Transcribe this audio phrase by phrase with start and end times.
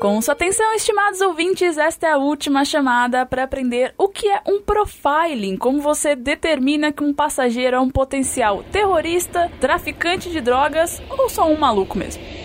[0.00, 4.40] Com sua atenção, estimados ouvintes, esta é a última chamada para aprender o que é
[4.46, 11.02] um profiling, como você determina que um passageiro é um potencial terrorista, traficante de drogas
[11.10, 12.39] ou só um maluco mesmo.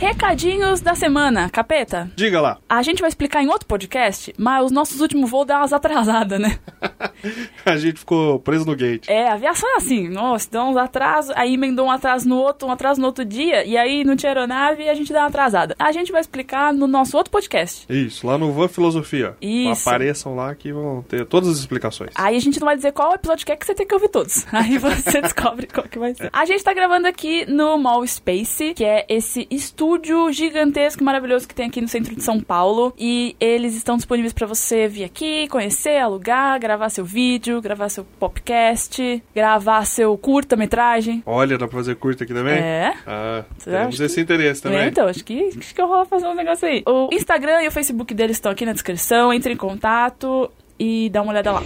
[0.00, 2.10] Recadinhos da semana, capeta.
[2.16, 2.56] Diga lá.
[2.66, 6.40] A gente vai explicar em outro podcast, mas os nossos últimos voos dão umas atrasadas,
[6.40, 6.58] né?
[7.66, 9.06] a gente ficou preso no gate.
[9.10, 12.66] É, a aviação é assim, nossa, dá uns atrasos, aí emendou um atraso no outro,
[12.66, 15.28] um atraso no outro dia, e aí não tinha aeronave e a gente dá uma
[15.28, 15.76] atrasada.
[15.78, 17.84] A gente vai explicar no nosso outro podcast.
[17.90, 19.36] Isso, lá no Van Filosofia.
[19.38, 19.86] Isso.
[19.86, 22.12] Apareçam lá que vão ter todas as explicações.
[22.14, 24.08] Aí a gente não vai dizer qual episódio que é que você tem que ouvir
[24.08, 24.46] todos.
[24.50, 26.30] Aí você descobre qual que vai ser.
[26.32, 29.89] A gente tá gravando aqui no Mall Space, que é esse estúdio
[30.32, 32.92] gigantesco e maravilhoso que tem aqui no centro de São Paulo.
[32.98, 38.04] E eles estão disponíveis para você vir aqui, conhecer, alugar, gravar seu vídeo, gravar seu
[38.18, 41.22] podcast, gravar seu curta-metragem.
[41.26, 42.54] Olha, dá pra fazer curta aqui também?
[42.58, 42.92] É.
[43.06, 44.78] Ah, temos acha esse que- interesse também.
[44.80, 46.82] É, então, acho que, acho que eu vou fazer um negócio aí.
[46.86, 49.32] O Instagram e o Facebook deles estão aqui na descrição.
[49.32, 51.62] Entre em contato e dá uma olhada lá.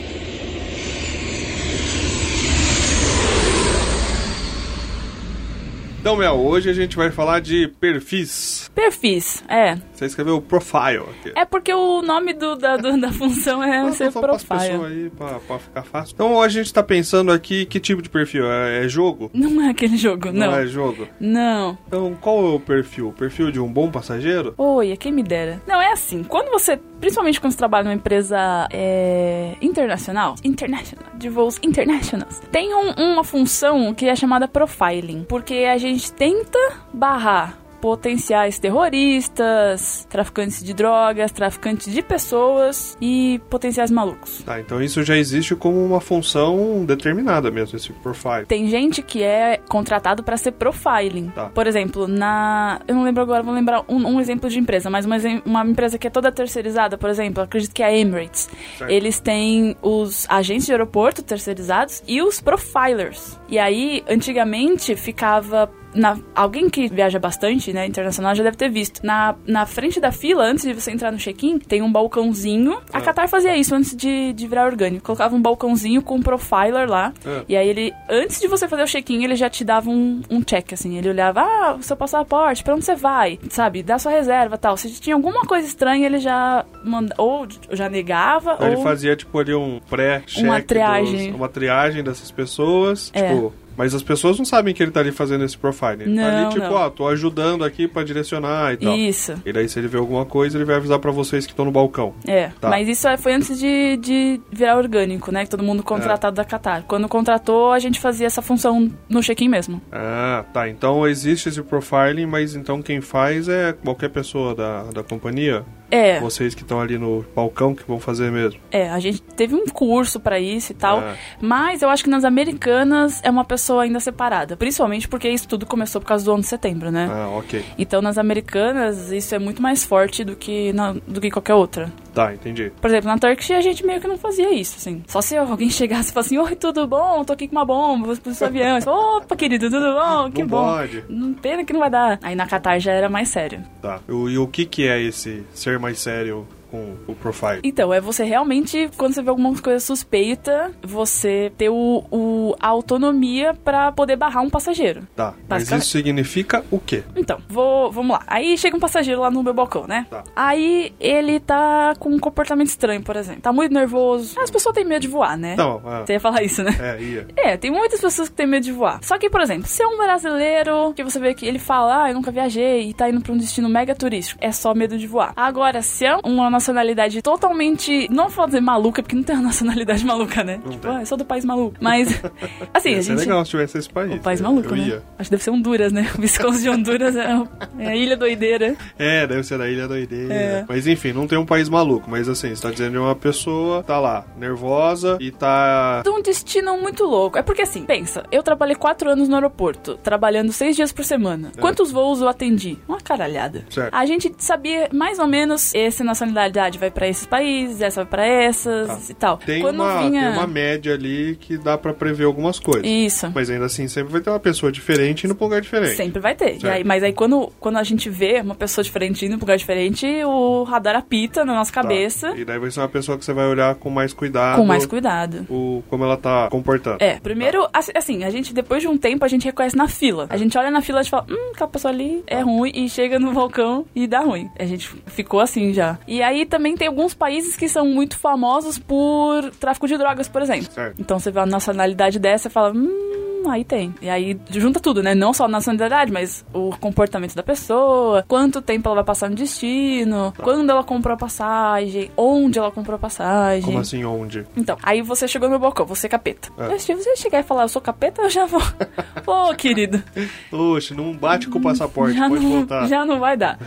[6.05, 8.54] Então, Mel, hoje a gente vai falar de perfis.
[8.75, 9.77] Perfis, é.
[9.93, 11.33] Você escreveu profile aqui.
[11.37, 14.85] É porque o nome do, da, do- da função é Não, ser profile.
[14.85, 16.15] aí, pra, pra ficar fácil.
[16.15, 18.51] Então, hoje a gente tá pensando aqui que tipo de perfil?
[18.51, 19.31] É, é jogo?
[19.33, 20.53] Não é aquele jogo, não.
[20.55, 21.07] é jogo.
[21.21, 21.79] Não.
[21.87, 23.09] Então, qual é o perfil?
[23.09, 24.55] O perfil de um bom passageiro?
[24.59, 25.63] Oi, quem me dera.
[25.67, 31.29] Não, é assim, quando você, principalmente quando você trabalha numa empresa é, internacional, international, de
[31.29, 36.59] voos internationals, tem um- uma função que é chamada profiling, porque a gente tenta
[36.93, 44.43] barrar potenciais terroristas, traficantes de drogas, traficantes de pessoas e potenciais malucos.
[44.43, 48.47] Tá, então isso já existe como uma função determinada mesmo, esse profile.
[48.47, 51.29] Tem gente que é contratado para ser profiling.
[51.35, 51.51] Tá.
[51.51, 52.81] Por exemplo, na.
[52.89, 55.99] Eu não lembro agora, vou lembrar um, um exemplo de empresa, mas uma, uma empresa
[55.99, 58.49] que é toda terceirizada, por exemplo, acredito que é a Emirates.
[58.79, 58.91] Certo.
[58.91, 63.39] Eles têm os agentes de aeroporto terceirizados e os profilers.
[63.47, 65.71] E aí, antigamente, ficava.
[65.95, 69.01] Na, alguém que viaja bastante, né, internacional, já deve ter visto.
[69.05, 72.79] Na, na frente da fila, antes de você entrar no check-in, tem um balcãozinho.
[72.93, 73.01] A Ah.
[73.01, 75.05] Qatar fazia isso antes de, de virar orgânico.
[75.05, 77.13] Colocava um balcãozinho com um profiler lá.
[77.27, 77.43] Ah.
[77.49, 80.43] E aí ele, antes de você fazer o check-in, ele já te dava um, um
[80.43, 80.97] check, assim.
[80.99, 83.39] Ele olhava, ah, o seu passaporte, pra onde você vai?
[83.51, 84.77] Sabe, dá sua reserva tal.
[84.77, 88.67] Se tinha alguma coisa estranha, ele já manda, ou já negava, ou...
[88.67, 90.43] ele fazia tipo ali um pré-check.
[90.45, 91.29] Uma triagem.
[91.31, 93.11] dos- uma triagem dessas pessoas.
[93.15, 93.35] É.
[93.35, 93.53] Tipo.
[93.77, 96.05] Mas as pessoas não sabem que ele tá ali fazendo esse profile.
[96.05, 96.73] Ele tá Não, ali, tipo, não.
[96.75, 98.95] ó, tô ajudando aqui pra direcionar e tal.
[98.97, 99.35] Isso.
[99.45, 101.71] E daí, se ele vê alguma coisa, ele vai avisar pra vocês que estão no
[101.73, 102.15] balcão.
[102.27, 102.69] É, Tá.
[102.69, 105.45] mas isso é- foi antes de, de virar orgânico, né?
[105.45, 106.85] Que todo mundo contratado da Qatar.
[106.87, 109.81] Quando contratou, a gente fazia essa função no check-in mesmo.
[109.91, 110.69] Ah, tá.
[110.69, 115.65] Então existe esse profiling, mas então quem faz é qualquer pessoa da, da companhia?
[115.91, 118.59] É, Vocês que estão ali no balcão que vão fazer mesmo.
[118.71, 121.15] é, a gente teve um curso pra isso e tal, Ah.
[121.41, 125.67] mas eu acho que nas americanas é uma pessoa ainda separada, principalmente porque isso tudo
[125.67, 127.09] começou por causa do 11 de setembro, né?
[127.11, 127.65] Ah, ok.
[127.79, 131.93] Então nas americanas isso é muito mais forte do que na- do que qualquer outra.
[132.15, 132.71] Tá, entendi.
[132.81, 135.03] Por exemplo, na Turkish a gente meio que não fazia isso, assim.
[135.09, 137.25] Só se alguém chegasse e falasse assim, oi, tudo bom?
[137.25, 138.79] Tô aqui com uma bomba, vou seu avião.
[138.87, 140.31] Opa, querido, tudo bom?
[140.31, 140.65] Que Não bom.
[140.77, 141.05] pode.
[141.43, 142.19] Pena que não vai dar.
[142.23, 143.63] Aí na Qatar já era mais sério.
[143.83, 143.99] Tá.
[144.09, 147.61] E o que que é esse ser mais sério com o profile?
[147.63, 152.69] Então, é você realmente, quando você vê alguma coisa suspeita, você ter o, o- a
[152.69, 155.07] autonomia pra poder barrar um passageiro.
[155.15, 155.35] Tá.
[155.49, 157.05] Mas isso significa o quê?
[157.17, 158.23] Então, vou, vamos lá.
[158.27, 160.07] Aí chega um passageiro lá no meu balcão, né?
[160.11, 160.25] Tá.
[160.35, 163.41] Aí ele tá com um comportamento estranho, por exemplo.
[163.43, 164.39] Tá muito nervoso.
[164.41, 165.55] As pessoas têm medo de voar, né?
[165.57, 166.73] Não, ah, Você ia falar isso, né?
[166.81, 167.27] é, ia.
[167.37, 168.99] É, tem muitas pessoas que têm medo de voar.
[169.03, 172.11] Só que, por exemplo, se é um brasileiro que você vê que ele fala, ah,
[172.11, 175.07] eu nunca viajei e tá indo pra um destino mega turístico, é só medo de
[175.07, 175.33] voar.
[175.37, 178.09] Agora, se é uma nacionalidade totalmente.
[178.11, 180.61] Não vou dizer maluca, porque não tem uma nacionalidade maluca, né?
[180.65, 181.77] Não tipo, ah, eu sou do país maluco.
[181.81, 182.09] Mas,
[182.73, 183.19] assim, Ia a gente.
[183.19, 184.15] legal se tivesse esse país.
[184.15, 184.89] O país Eu- maluco, eu né?
[184.89, 185.03] ia.
[185.19, 186.11] Acho que deve ser Honduras, né?
[186.17, 187.43] O Visconde de Honduras é,
[187.79, 188.77] é a ilha doideira.
[188.99, 190.33] É, deve ser da Ilha Doideira.
[190.35, 190.65] É.
[190.69, 192.11] Mas enfim, não tem um país maluco.
[192.11, 196.03] Mas assim, você tá dizendo de uma pessoa, tá lá, nervosa e tá.
[196.03, 197.37] de um destino muito louco.
[197.39, 201.53] É porque assim, pensa, eu trabalhei quatro anos no aeroporto, trabalhando seis dias por semana.
[201.57, 201.61] É.
[201.61, 202.79] Quantos voos eu atendi?
[202.89, 203.65] Uma caralhada.
[203.71, 203.93] Certo.
[203.95, 208.11] A gente sabia mais ou menos essa nacionalidade nacionalidade vai pra esses países, essa vai
[208.11, 208.99] pra essas Tá.
[209.11, 209.37] e tal.
[209.39, 210.23] Tem Quando uma, vinha...
[210.23, 212.85] tem uma média ali que dá pra prever algumas coisas.
[212.87, 213.31] Isso.
[213.35, 215.97] Mas ainda assim, sempre vai ter uma pessoa diferente indo pra um lugar diferente.
[215.97, 216.59] Sempre vai ter.
[216.67, 219.57] Aí- mas aí quando, quando a gente vê uma pessoa diferente indo pra um lugar
[219.57, 221.83] diferente, o radar apita na nossa Tá.
[221.83, 224.57] cabeça E daí vai ser uma pessoa que você vai olhar com mais cuidado.
[224.59, 225.47] com mais cuidado.
[225.51, 226.99] O, como ela tá comportando.
[227.01, 230.27] É, primeiro, assim- assim, a gente, depois de um tempo, a gente reconhece na fila.
[230.31, 233.19] A gente olha na fila e fala, hum, aquela pessoa ali é ruim, e chega
[233.19, 234.49] no balcão e dá ruim.
[234.59, 235.99] A gente ficou assim já.
[236.07, 240.43] E aí também tem alguns países que são muito famosos por tráfico de drogas, por
[240.43, 240.71] exemplo.
[240.73, 241.01] Certo.
[241.01, 243.11] Então você vê a nacionalidade dessa e fala, hum.
[243.47, 243.95] Aí tem.
[244.01, 245.15] E aí junta tudo, né?
[245.15, 249.37] Não só a nacionalidade, mas o comportamento da pessoa, quanto tempo ela vai passar no
[249.37, 250.43] destino, Tá.
[250.43, 253.63] quando ela comprou a passagem, onde ela comprou a passagem.
[253.63, 254.47] Como assim, onde?
[254.57, 256.49] Então, aí você chegou no meu balcão, você é capeta.
[256.57, 256.79] É.
[256.79, 258.63] Se você chegar e falar, eu sou capeta, eu já vou.
[259.27, 260.03] Ô, querido.
[260.51, 262.87] Oxe, não bate com o passaporte, já, pode não, voltar.
[262.87, 263.59] já não vai dar.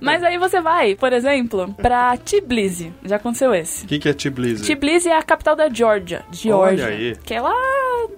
[0.00, 2.92] Mas aí você vai, por exemplo, pra Tbilisi.
[3.04, 3.84] Já aconteceu esse.
[3.84, 4.62] O que, que é Tbilisi?
[4.64, 6.22] Tbilisi é a capital da Georgia.
[6.30, 6.84] Georgia.
[6.84, 7.16] Olha aí.
[7.24, 7.52] Que é lá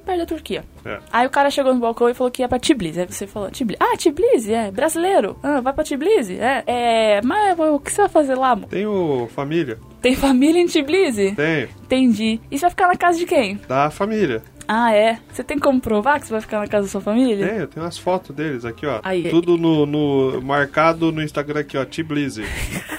[0.04, 0.64] perto da Turquia.
[0.84, 0.98] É.
[1.12, 3.00] Aí o cara chegou no balcão e falou que ia pra Tbilisi.
[3.00, 3.76] Aí você falou, Tbilisi.
[3.80, 4.70] Ah, Tbilisi, é.
[4.70, 5.36] Brasileiro.
[5.42, 6.38] Ah, vai pra Tbilisi?
[6.38, 6.62] É.
[6.66, 7.20] É.
[7.22, 8.68] Mas o que você vai fazer lá, amor?
[8.68, 9.78] Tenho família?
[10.00, 11.32] Tem família em Tbilisi?
[11.34, 11.68] Tenho.
[11.82, 12.40] Entendi.
[12.50, 13.58] E você vai ficar na casa de quem?
[13.68, 14.42] Da família.
[14.68, 15.18] Ah, é?
[15.32, 17.48] Você tem como provar que você vai ficar na casa da sua família?
[17.48, 18.98] Tenho, tenho as fotos deles aqui, ó.
[19.04, 19.28] Aí.
[19.30, 22.42] Tudo no, no- marcado no Instagram aqui, ó, Tbilisi.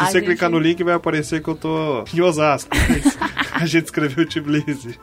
[0.00, 2.70] Se A você gente- clicar no link, vai aparecer que eu tô em Osasco.
[3.52, 4.98] A gente escreveu Tbilisi.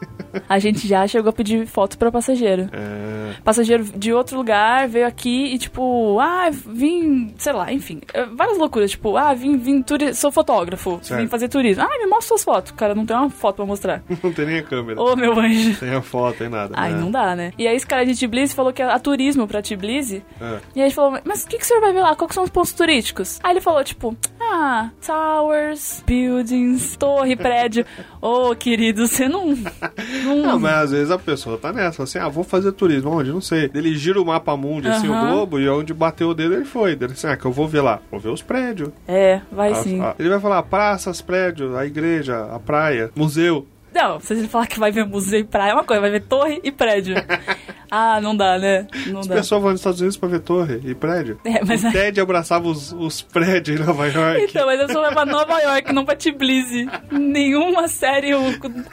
[0.49, 2.67] A gente já chegou a pedir foto pra passageiro.
[2.73, 8.25] É, Passageiro de outro lugar veio aqui e, tipo, ah, vim, sei lá, enfim, é,
[8.25, 11.21] várias loucuras, tipo, ah, vim, vim turi sou fotógrafo, Certo.
[11.21, 11.83] vim fazer turismo.
[11.83, 12.71] Ah, me mostra suas fotos.
[12.71, 14.01] Cara, não tem uma foto pra mostrar.
[14.23, 14.99] não tem nem a câmera.
[14.99, 15.79] Ô, meu anjo.
[15.79, 16.73] Tem a foto, tem nada.
[16.75, 16.99] Ai, né?
[16.99, 17.51] não dá, né?
[17.59, 20.23] E aí esse cara de Tbilisi falou que a turismo pra Tbilisi.
[20.41, 20.57] É.
[20.75, 22.15] E aí ele falou, mas o que, que o senhor vai ver lá?
[22.15, 23.39] Quais que são os pontos turísticos?
[23.43, 24.17] Aí ele falou, tipo,
[24.51, 27.85] ah, towers, buildings, torre, prédio.
[28.21, 29.47] Ô, querido, você não...
[30.23, 30.35] não...
[30.37, 33.31] Não, mas às vezes a pessoa tá nessa, assim, ah, vou fazer turismo, onde?
[33.31, 33.69] Não sei.
[33.73, 36.93] Ele gira o mapa mundo, assim, o globo, e onde bateu o dedo ele foi.
[36.93, 37.99] Ele assim, ah, que eu vou ver lá.
[38.09, 38.89] Vou ver os prédios.
[39.07, 40.01] É, vai Ah, sim.
[40.01, 43.65] ah, ele vai falar praças, prédios, a igreja, a praia, museu.
[43.97, 46.21] Não, se ele falar que vai ver museu e praia é uma coisa, vai ver
[46.21, 47.15] torre e prédio.
[47.89, 48.85] ah, não dá, né?
[49.07, 49.35] Não As dá.
[49.35, 51.39] pessoas vão nos Estados Unidos pra ver torre e prédio.
[51.43, 54.43] É, mas O Ted abraçava os, os prédios em Nova York.
[54.49, 56.87] Então, mas eu só vai pra Nova York, não pra Tbilisi.
[57.11, 58.31] Nenhuma série,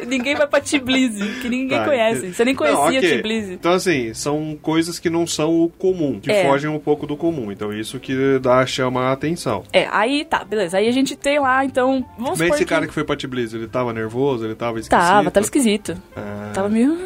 [0.07, 2.33] ninguém vai pra Tbilisi, que ninguém Tá, conhece.
[2.33, 3.19] Você nem conhecia Não, ok.
[3.19, 3.53] Tbilisi.
[3.55, 6.45] Então, assim, são coisas que não são o comum, que É.
[6.47, 7.51] fogem um pouco do comum.
[7.53, 9.65] Então, isso que dá, chama a atenção.
[9.73, 10.79] É, aí tá, beleza.
[10.79, 12.05] Aí a gente tem lá, então.
[12.19, 12.65] Vamos Mas esse que...
[12.65, 14.94] cara que foi pra Tbilisi, ele tava nervoso, ele tava esquisito?
[14.99, 15.97] Tava, tava esquisito.
[16.17, 16.97] Ah, Tava meio.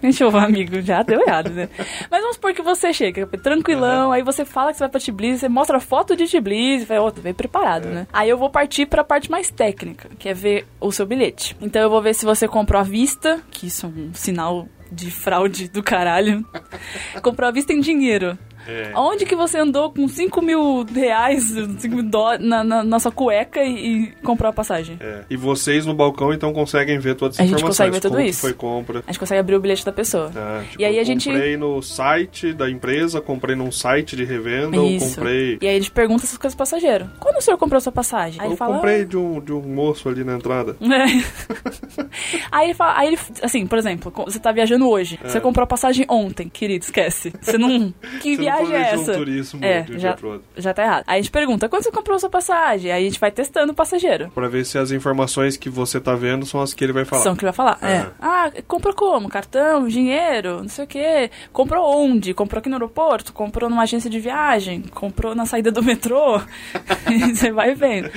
[0.00, 1.68] Deixa eu ver, amigo, já deu errado, né?
[2.10, 5.40] Mas vamos supor que você chega tranquilão, aí você fala que você vai pra Tbilisi,
[5.40, 8.06] você mostra a foto de Tbilisi, fala, ó, veio preparado, né?
[8.12, 11.56] Aí eu vou partir pra parte mais técnica, que é ver o seu bilhete.
[11.60, 15.10] Então eu vou ver se você comprou à vista, que isso é um sinal de
[15.10, 16.46] fraude do caralho.
[17.22, 18.38] comprou à vista em dinheiro.
[18.68, 18.92] É.
[18.94, 21.44] Onde que você andou com 5 mil reais,
[21.78, 24.96] 5 mil dólares na, na, na sua cueca e, e comprou a passagem?
[25.00, 25.22] É.
[25.30, 27.88] E vocês no balcão, então, conseguem ver todas as A gente informações.
[27.88, 28.40] consegue ver tudo isso.
[28.42, 29.02] foi compra.
[29.06, 30.28] A gente consegue abrir o bilhete da pessoa.
[30.30, 30.62] Tá?
[30.68, 34.78] Tipo, E aí a gente- comprei no site da empresa, comprei num site de revenda,
[34.80, 35.16] ou Isso.
[35.16, 35.58] comprei...
[35.62, 37.08] E aí a gente pergunta essas coisas pro passageiro.
[37.18, 38.40] Quando o senhor comprou sua passagem?
[38.40, 38.74] Aí Eu fala.
[38.76, 40.76] comprei de um, de um moço ali na entrada.
[40.88, 42.06] É.
[42.50, 45.66] aí ele fala, aí ele, assim, por exemplo, você tá viajando hoje, você comprou a
[45.66, 47.32] passagem ontem, querido, esquece.
[47.40, 47.92] Você não.
[48.20, 48.36] Que É.
[48.36, 49.12] Você não viagem é planejou um essa?
[49.14, 50.46] turismo é, de um já, dia pro outro.
[50.56, 51.04] já tá errado.
[51.06, 52.90] Aí a gente pergunta, quando você comprou sua passagem?
[52.90, 54.30] Aí a gente vai testando o passageiro.
[54.34, 57.22] Pra ver se as informações que você tá vendo são as que ele vai falar.
[57.22, 57.78] São que vai falar.
[57.82, 58.06] É.
[58.20, 59.28] Ah, comprou como?
[59.28, 61.30] Cartão, dinheiro, não sei o quê.
[61.52, 62.34] Comprou onde?
[62.34, 63.32] Comprou aqui no aeroporto?
[63.32, 64.82] Comprou numa agência de viagem?
[64.82, 66.40] Comprou na saída do metrô?
[67.34, 68.10] Você vai vendo.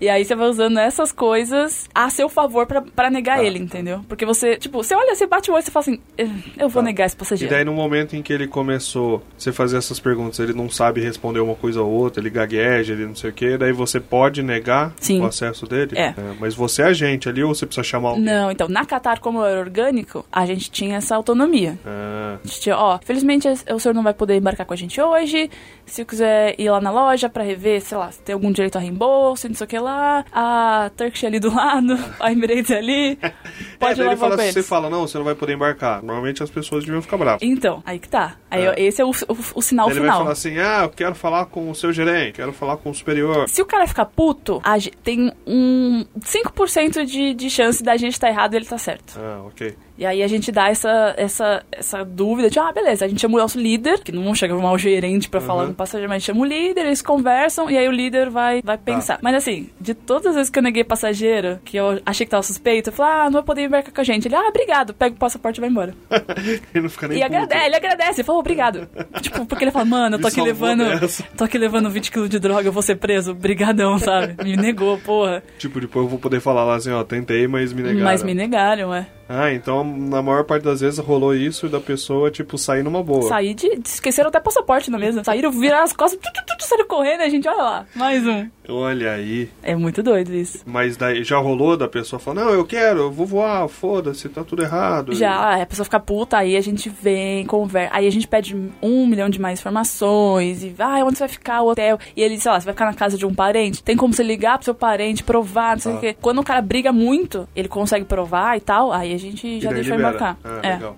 [0.00, 3.44] E aí você vai usando essas coisas a seu favor pra, pra negar Tá.
[3.44, 4.04] ele, entendeu?
[4.08, 6.26] Porque você, tipo, você olha, você bate o olho e você fala assim, "Eh,
[6.58, 6.86] eu vou Tá.
[6.86, 7.52] negar esse E passageiro.
[7.54, 11.40] daí no momento em que ele começou você fazer essas perguntas, ele não sabe responder
[11.40, 14.92] uma coisa ou outra, ele gagueja, ele não sei o que, daí você pode negar
[15.00, 15.20] Sim.
[15.20, 15.98] o acesso dele?
[15.98, 16.14] É.
[16.38, 18.24] Mas você é agente ali ou você precisa chamar alguém?
[18.24, 21.78] Não, então, na Qatar, como era orgânico, a gente tinha essa autonomia.
[21.84, 25.00] Ah, A gente tinha, ó, felizmente o senhor não vai poder embarcar com a gente
[25.00, 25.50] hoje.
[25.86, 28.80] Se quiser ir lá na loja pra rever, sei lá, se tem algum direito a
[28.80, 29.87] reembolso, não sei o que lá.
[30.32, 33.16] A Turkish ali do lado, a Emirates ali.
[33.78, 35.54] Pode é, daí ir lá ele fala, se você fala, não, você não vai poder
[35.54, 36.02] embarcar.
[36.02, 37.40] Normalmente as pessoas deviam ficar bravas.
[37.42, 38.36] Então, aí que tá.
[38.50, 38.74] Aí, É.
[38.82, 40.18] esse é o, o, o sinal Daí ele vai final.
[40.20, 43.48] falar assim, ah, eu quero falar com o seu gerente, quero falar com o superior.
[43.48, 44.60] Se o cara ficar puto,
[45.02, 49.18] tem um 5% de, de chance da gente estar errado e ele tá certo.
[49.18, 49.76] Ah, ok.
[49.98, 53.34] E aí a gente dá essa, essa, essa dúvida de, ah, beleza, a gente chama
[53.36, 55.66] o nosso líder, que não chega mal gerente pra falar Uhum.
[55.66, 58.78] com o passageiro, mas chama o líder, eles conversam, e aí o líder vai, vai
[58.78, 59.18] pensar.
[59.20, 62.44] Mas assim, de todas as vezes que eu neguei passageiro, que eu achei que tava
[62.44, 64.28] suspeito, eu falei, ah, não vai poder embarcar com a gente.
[64.28, 65.92] Ele, ah, obrigado, pega o passaporte e vai embora.
[66.72, 68.88] Ele não fica nem E agradece, ele agradece, ele falou obrigado.
[69.20, 70.84] tipo, porque ele fala, mano, eu tô aqui levando.
[71.00, 71.24] dessa.
[71.36, 73.34] Tô aqui levando 20 quilos de droga, eu vou ser preso.
[73.34, 74.36] Brigadão, sabe?
[74.44, 75.42] Me negou, porra.
[75.58, 78.04] Tipo, depois eu vou poder falar lá assim, ó, tentei, mas me negaram.
[78.04, 79.06] Mas me negaram, é.
[79.28, 83.22] Ah, então na maior parte das vezes rolou isso da pessoa, tipo, sair numa boa.
[83.28, 83.66] Saí de.
[83.84, 85.22] Esqueceram até passaporte na mesa.
[85.24, 87.86] Saíram, viraram as costas, tu, tu, tu, tu, saíram correndo, e a gente, olha lá,
[87.94, 88.46] mais um.
[88.70, 89.48] Olha aí.
[89.62, 90.58] É muito doido isso.
[90.66, 94.44] Mas daí já rolou da pessoa falar, não, eu quero, eu vou voar, foda-se, tá
[94.44, 95.14] tudo errado.
[95.14, 97.94] Já, a pessoa fica puta, aí a gente vem, conversa.
[97.94, 100.62] Aí a gente pede um milhão de mais informações.
[100.62, 101.98] E, ah, onde você vai ficar, o hotel?
[102.14, 103.82] E ele, sei lá, você vai ficar na casa de um parente?
[103.82, 106.00] Tem como você ligar pro seu parente, provar, não sei o Ah.
[106.00, 106.16] quê.
[106.20, 109.96] Quando o cara briga muito, ele consegue provar e tal, aí a gente já libera.
[109.96, 110.38] embarcar.
[110.44, 110.72] Ah, é.
[110.74, 110.96] legal.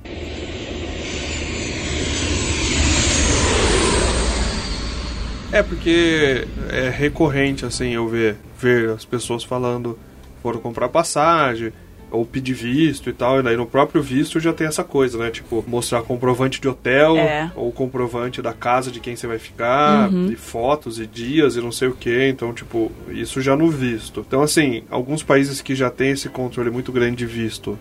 [5.52, 9.98] É porque é recorrente, assim, eu ver, ver as pessoas falando,
[10.42, 11.72] foram comprar passagem,
[12.08, 15.30] ou pedir visto e tal, e daí no próprio visto já tem essa coisa, né?
[15.30, 17.50] Tipo, mostrar comprovante de hotel, É.
[17.56, 20.30] ou comprovante da casa de quem você vai ficar, Uhum.
[20.30, 24.24] e fotos e dias e não sei o que, então, tipo, isso já no visto.
[24.26, 27.76] Então, assim, alguns países que já tem esse controle muito grande de visto,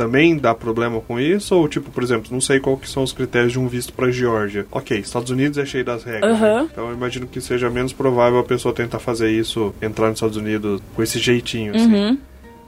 [0.00, 1.54] também dá problema com isso?
[1.54, 4.10] Ou, tipo, por exemplo, não sei qual que são os critérios de um visto pra
[4.10, 4.64] Geórgia.
[4.72, 6.32] Ok, Estados Unidos é cheio das regras.
[6.36, 6.62] Aham.
[6.62, 6.68] né?
[6.72, 10.36] Então eu imagino que seja menos provável a pessoa tentar fazer isso, entrar nos Estados
[10.38, 11.94] Unidos com esse jeitinho, assim.
[11.94, 12.18] Uhum.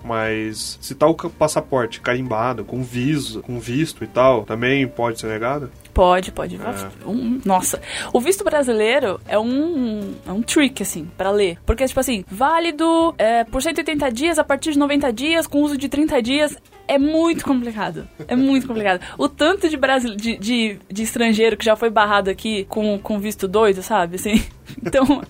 [0.05, 5.19] Mas se tá o ca- passaporte carimbado, com viso, com visto e tal, também pode
[5.21, 5.71] ser negado?
[5.95, 6.57] Pode, pode.
[6.57, 7.07] É.
[7.09, 7.81] Um- nossa,
[8.13, 11.59] o visto brasileiro é um, é um trick, assim, pra ler.
[11.67, 15.77] Porque, tipo assim, válido é, por 180 dias, a partir de 90 dias, com uso
[15.77, 16.57] de 30 dias.
[16.89, 18.09] É muito complicado.
[18.27, 19.01] É muito complicado.
[19.17, 23.19] O tanto de, Brasil, de, de, de estrangeiro que já foi barrado aqui com, com
[23.19, 24.17] visto doido, sabe?
[24.17, 24.43] Assim.
[24.85, 25.23] Então,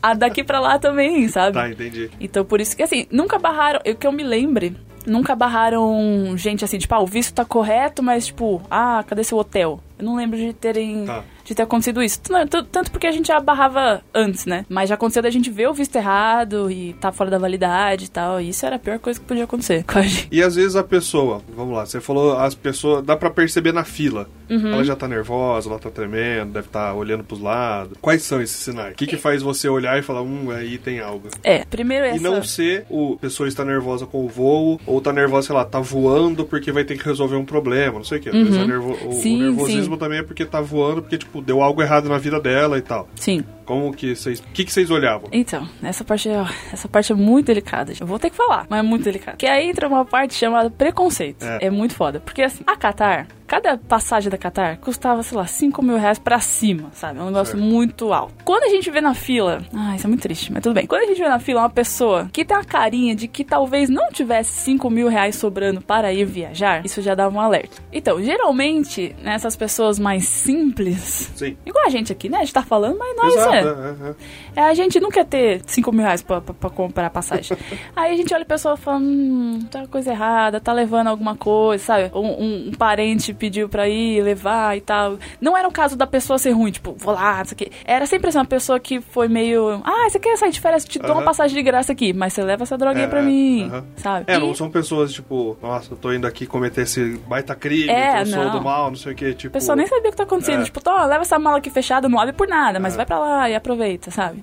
[0.00, 1.54] a daqui pra lá também, sabe?
[1.54, 2.08] Tá, entendi.
[2.20, 6.64] Então, por isso que, assim, nunca barraram, eu, que eu me lembre, nunca barraram gente
[6.64, 9.80] assim, tipo, ah, o visto tá correto, mas, tipo, ah, cadê seu hotel?
[9.98, 11.06] Eu não lembro de terem.
[11.06, 11.24] Tá.
[11.42, 12.20] De ter acontecido isso.
[12.20, 14.66] Tanto porque a gente já barrava antes, né?
[14.68, 18.08] Mas já aconteceu da gente ver o visto errado e tá fora da validade e
[18.08, 18.40] tal.
[18.40, 20.28] E isso era a pior coisa que podia acontecer com a gente.
[20.30, 23.84] E às vezes a pessoa, vamos lá, você falou as pessoas, dá pra perceber na
[23.84, 24.28] fila.
[24.48, 24.72] Uhum.
[24.72, 27.96] Ela já tá nervosa, ela tá tremendo, deve estar olhando pros lados.
[28.00, 28.92] Quais são esses sinais?
[28.92, 31.28] O que que faz você olhar e falar, hum, aí tem algo?
[31.42, 32.16] É, primeiro essa.
[32.16, 35.64] E não ser o pessoa está nervosa com o voo, ou tá nervosa, sei lá,
[35.64, 38.28] tá voando porque vai ter que resolver um problema, não sei o que.
[38.28, 39.12] Às vezes é nervo- o, o Uhum.
[39.12, 39.98] Sim, nervosismo sim.
[40.00, 43.08] também é porque tá voando, porque, tipo, deu algo errado na vida dela e tal.
[43.16, 43.42] Sim.
[43.66, 44.38] Como que vocês.
[44.40, 45.28] O que, que vocês olhavam?
[45.32, 47.92] Então, essa parte, é, essa parte é muito delicada.
[48.00, 49.36] Eu vou ter que falar, mas é muito delicada.
[49.36, 51.44] Que aí entra uma parte chamada preconceito.
[51.44, 51.66] É.
[51.66, 52.20] É, muito foda.
[52.20, 56.38] Porque assim, a Qatar, cada passagem da Qatar custava, sei lá, 5 mil reais pra
[56.38, 57.18] cima, sabe?
[57.18, 57.64] É um negócio Certo.
[57.64, 58.34] muito alto.
[58.44, 59.62] Quando a gente vê na fila.
[59.74, 60.86] Ah, isso é muito triste, mas tudo bem.
[60.86, 63.88] Quando a gente vê na fila uma pessoa que tem a carinha de que talvez
[63.88, 67.82] não tivesse 5 mil reais sobrando para ir viajar, isso já dá um alerta.
[67.92, 71.32] Então, geralmente, nessas pessoas mais simples.
[71.34, 71.56] Sim.
[71.66, 72.38] Igual a gente aqui, né?
[72.38, 74.14] A gente tá falando, mas nós Exato, 嗯嗯嗯
[74.56, 74.62] é.
[74.62, 77.56] a gente não quer ter 5 mil reais pra, pra, pra comprar passagem.
[77.94, 81.36] Aí a gente olha a pessoa e fala, hum, tá coisa errada, tá levando alguma
[81.36, 82.10] coisa, sabe?
[82.14, 85.18] Um, um- um parente pediu pra ir levar e tal.
[85.40, 87.70] Não era o caso da pessoa ser ruim, tipo, vou lá, isso aqui.
[87.84, 90.84] Era sempre assim, uma pessoa que foi meio, ah, você quer sair de férias?
[90.84, 91.24] Te dou uma Aham.
[91.24, 93.84] passagem de graça aqui, mas você leva essa droguinha É, pra mim, aham.
[93.96, 94.24] sabe?
[94.28, 97.88] É, E- não são pessoas tipo, nossa, eu tô indo aqui cometer esse baita crime,
[97.90, 98.52] É, eu sou não.
[98.52, 99.56] do mal, não sei o que, tipo.
[99.56, 100.62] A pessoa nem sabia o que tá acontecendo.
[100.62, 100.64] É.
[100.64, 102.96] Tipo, tô, leva essa mala aqui fechada, não abre por nada, mas É.
[102.96, 104.42] vai pra lá e aproveita, sabe?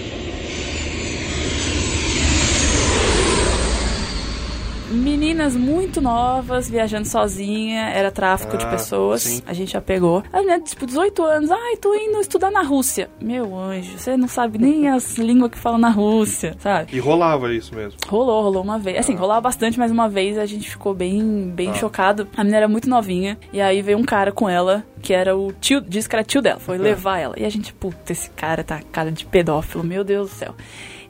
[5.01, 9.23] Meninas muito novas, viajando sozinha, era tráfico de Ah, pessoas.
[9.23, 9.41] sim.
[9.47, 10.21] A gente já pegou.
[10.31, 13.09] A menina, tipo, 18 anos, ai, tô indo estudar na Rússia.
[13.19, 16.95] Meu anjo, você não sabe nem as línguas que falam na Rússia, sabe?
[16.95, 17.97] E rolava isso mesmo.
[18.07, 18.99] Rolou, rolou uma vez.
[18.99, 19.19] Assim, Ah.
[19.19, 21.73] rolava bastante, mas uma vez a gente ficou bem, bem Ah.
[21.73, 22.27] chocado.
[22.37, 23.39] A menina era muito novinha.
[23.51, 26.43] E aí veio um cara com ela, que era o tio, disse que era tio
[26.43, 26.81] dela, foi Ah.
[26.81, 27.33] levar ela.
[27.39, 30.53] E a gente, puta, esse cara tá cara de pedófilo, meu Deus do céu.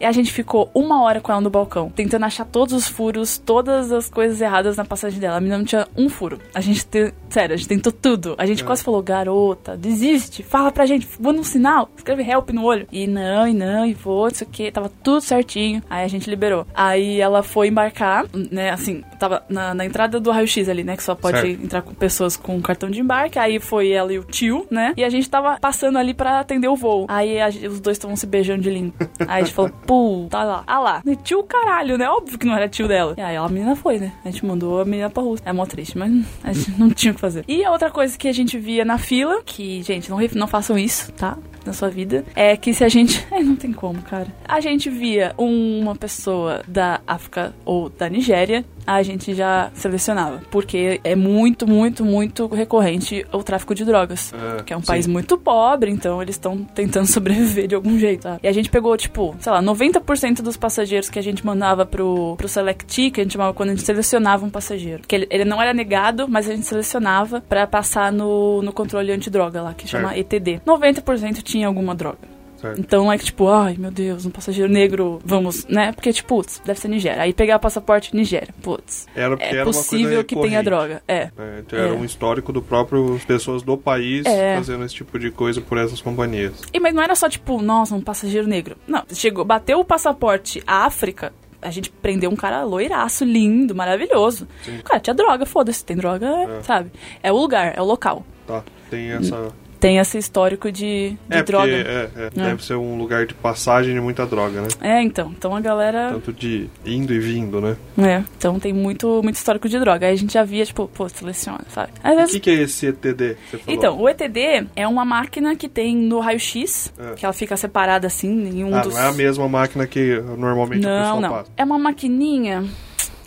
[0.02, 3.38] E a gente ficou uma hora com ela no balcão, tentando achar todos os furos,
[3.38, 5.38] todas as coisas erradas na passagem dela.
[5.38, 6.40] A menina não tinha um furo.
[6.56, 8.36] A gente te- Sério, a gente tentou tudo.
[8.38, 8.66] A gente É.
[8.66, 12.86] quase falou, garota, desiste, fala pra gente, manda um sinal, escreve help no olho.
[12.92, 15.82] E não, e não, e vou, não sei o que, tava tudo certinho.
[15.90, 16.66] Aí a gente liberou.
[16.74, 21.04] Aí ela foi embarcar, né, assim, tava na, na entrada do raio-x ali, né, que
[21.04, 21.64] só pode Certo.
[21.64, 23.40] entrar com pessoas com cartão de embarque.
[23.40, 26.68] Aí foi ela e o tio, né, e a gente tava passando ali pra atender
[26.68, 27.06] o voo.
[27.08, 28.94] Aí a os dois estavam se beijando de lindo.
[29.28, 30.64] Aí a gente falou, pô, tá lá.
[30.66, 33.14] Ah lá, tio caralho, né, óbvio que não era tio dela.
[33.18, 35.44] E aí a menina foi, né, a gente mandou a menina pra Rússia.
[35.46, 37.44] É mó triste, mas a gente não tinha o que fazer.
[37.46, 40.78] E a outra coisa que a gente via na fila, que, gente, não, não façam
[40.78, 41.38] isso, tá?
[41.66, 43.22] Na sua vida, é que se a gente.
[43.32, 44.28] É, não tem como, cara.
[44.46, 50.42] A gente via uma pessoa da África ou da Nigéria, a gente já selecionava.
[50.50, 54.34] Porque é muito, muito, muito recorrente o tráfico de drogas.
[54.34, 54.88] É, que é um sim.
[54.88, 58.24] país muito pobre, então eles estão tentando sobreviver de algum jeito.
[58.24, 58.40] Tá?
[58.42, 62.36] E a gente pegou, tipo, sei lá, 90% dos passageiros que a gente mandava pro,
[62.38, 65.04] pro Selecti, que a gente chamava quando a gente selecionava um passageiro.
[65.08, 69.12] Que ele, ele não era negado, mas a gente selecionava pra passar no, no controle
[69.12, 70.34] antidroga lá, que chama Certo.
[70.34, 70.62] ETD.
[70.66, 72.41] 90% tinha alguma droga.
[72.62, 72.80] Certo.
[72.80, 75.92] Então é que, tipo, ai meu Deus, um passageiro negro, vamos, né?
[75.94, 77.24] Porque, tipo, putz, deve ser Nigéria.
[77.24, 79.08] Aí pegar o passaporte Nigéria, putz.
[79.16, 81.02] Era É era possível que tenha droga.
[81.08, 81.26] É.
[81.38, 81.62] né?
[81.66, 81.92] Então era É.
[81.92, 84.56] um histórico do próprio pessoas do país É.
[84.58, 86.54] fazendo esse tipo de coisa por essas companhias.
[86.74, 88.76] E, mas não era só, tipo, nossa, um passageiro negro.
[88.88, 94.48] Não, chegou, bateu o passaporte África, a gente prendeu um cara loiraço, lindo, maravilhoso.
[94.64, 94.80] Sim.
[94.84, 96.62] Cara, tinha droga, foda-se, tem droga, É.
[96.64, 96.92] sabe?
[97.24, 98.26] É o lugar, é o local.
[98.48, 98.64] Tá.
[98.90, 99.50] Tem essa.
[99.82, 101.68] Tem esse histórico de, de É, droga.
[101.68, 104.68] porque é, é, deve ser um lugar de passagem de muita droga, né?
[104.80, 105.34] É, então.
[105.38, 106.12] Então a galera.
[106.14, 107.76] Tanto de indo e vindo, né?
[107.98, 110.06] É, então tem muito, muito histórico de droga.
[110.08, 111.92] Aí a gente já via, tipo, pô, seleciona, sabe?
[112.04, 113.36] Às O vezes que, que é esse ETD?
[113.68, 117.16] Então, o ETD é uma máquina que tem no raio-x, É.
[117.16, 118.94] que ela fica separada assim, em um ah, dos.
[118.94, 121.30] não é a mesma máquina que normalmente Não, pessoa não.
[121.30, 121.52] passa.
[121.58, 122.64] É uma maquininha.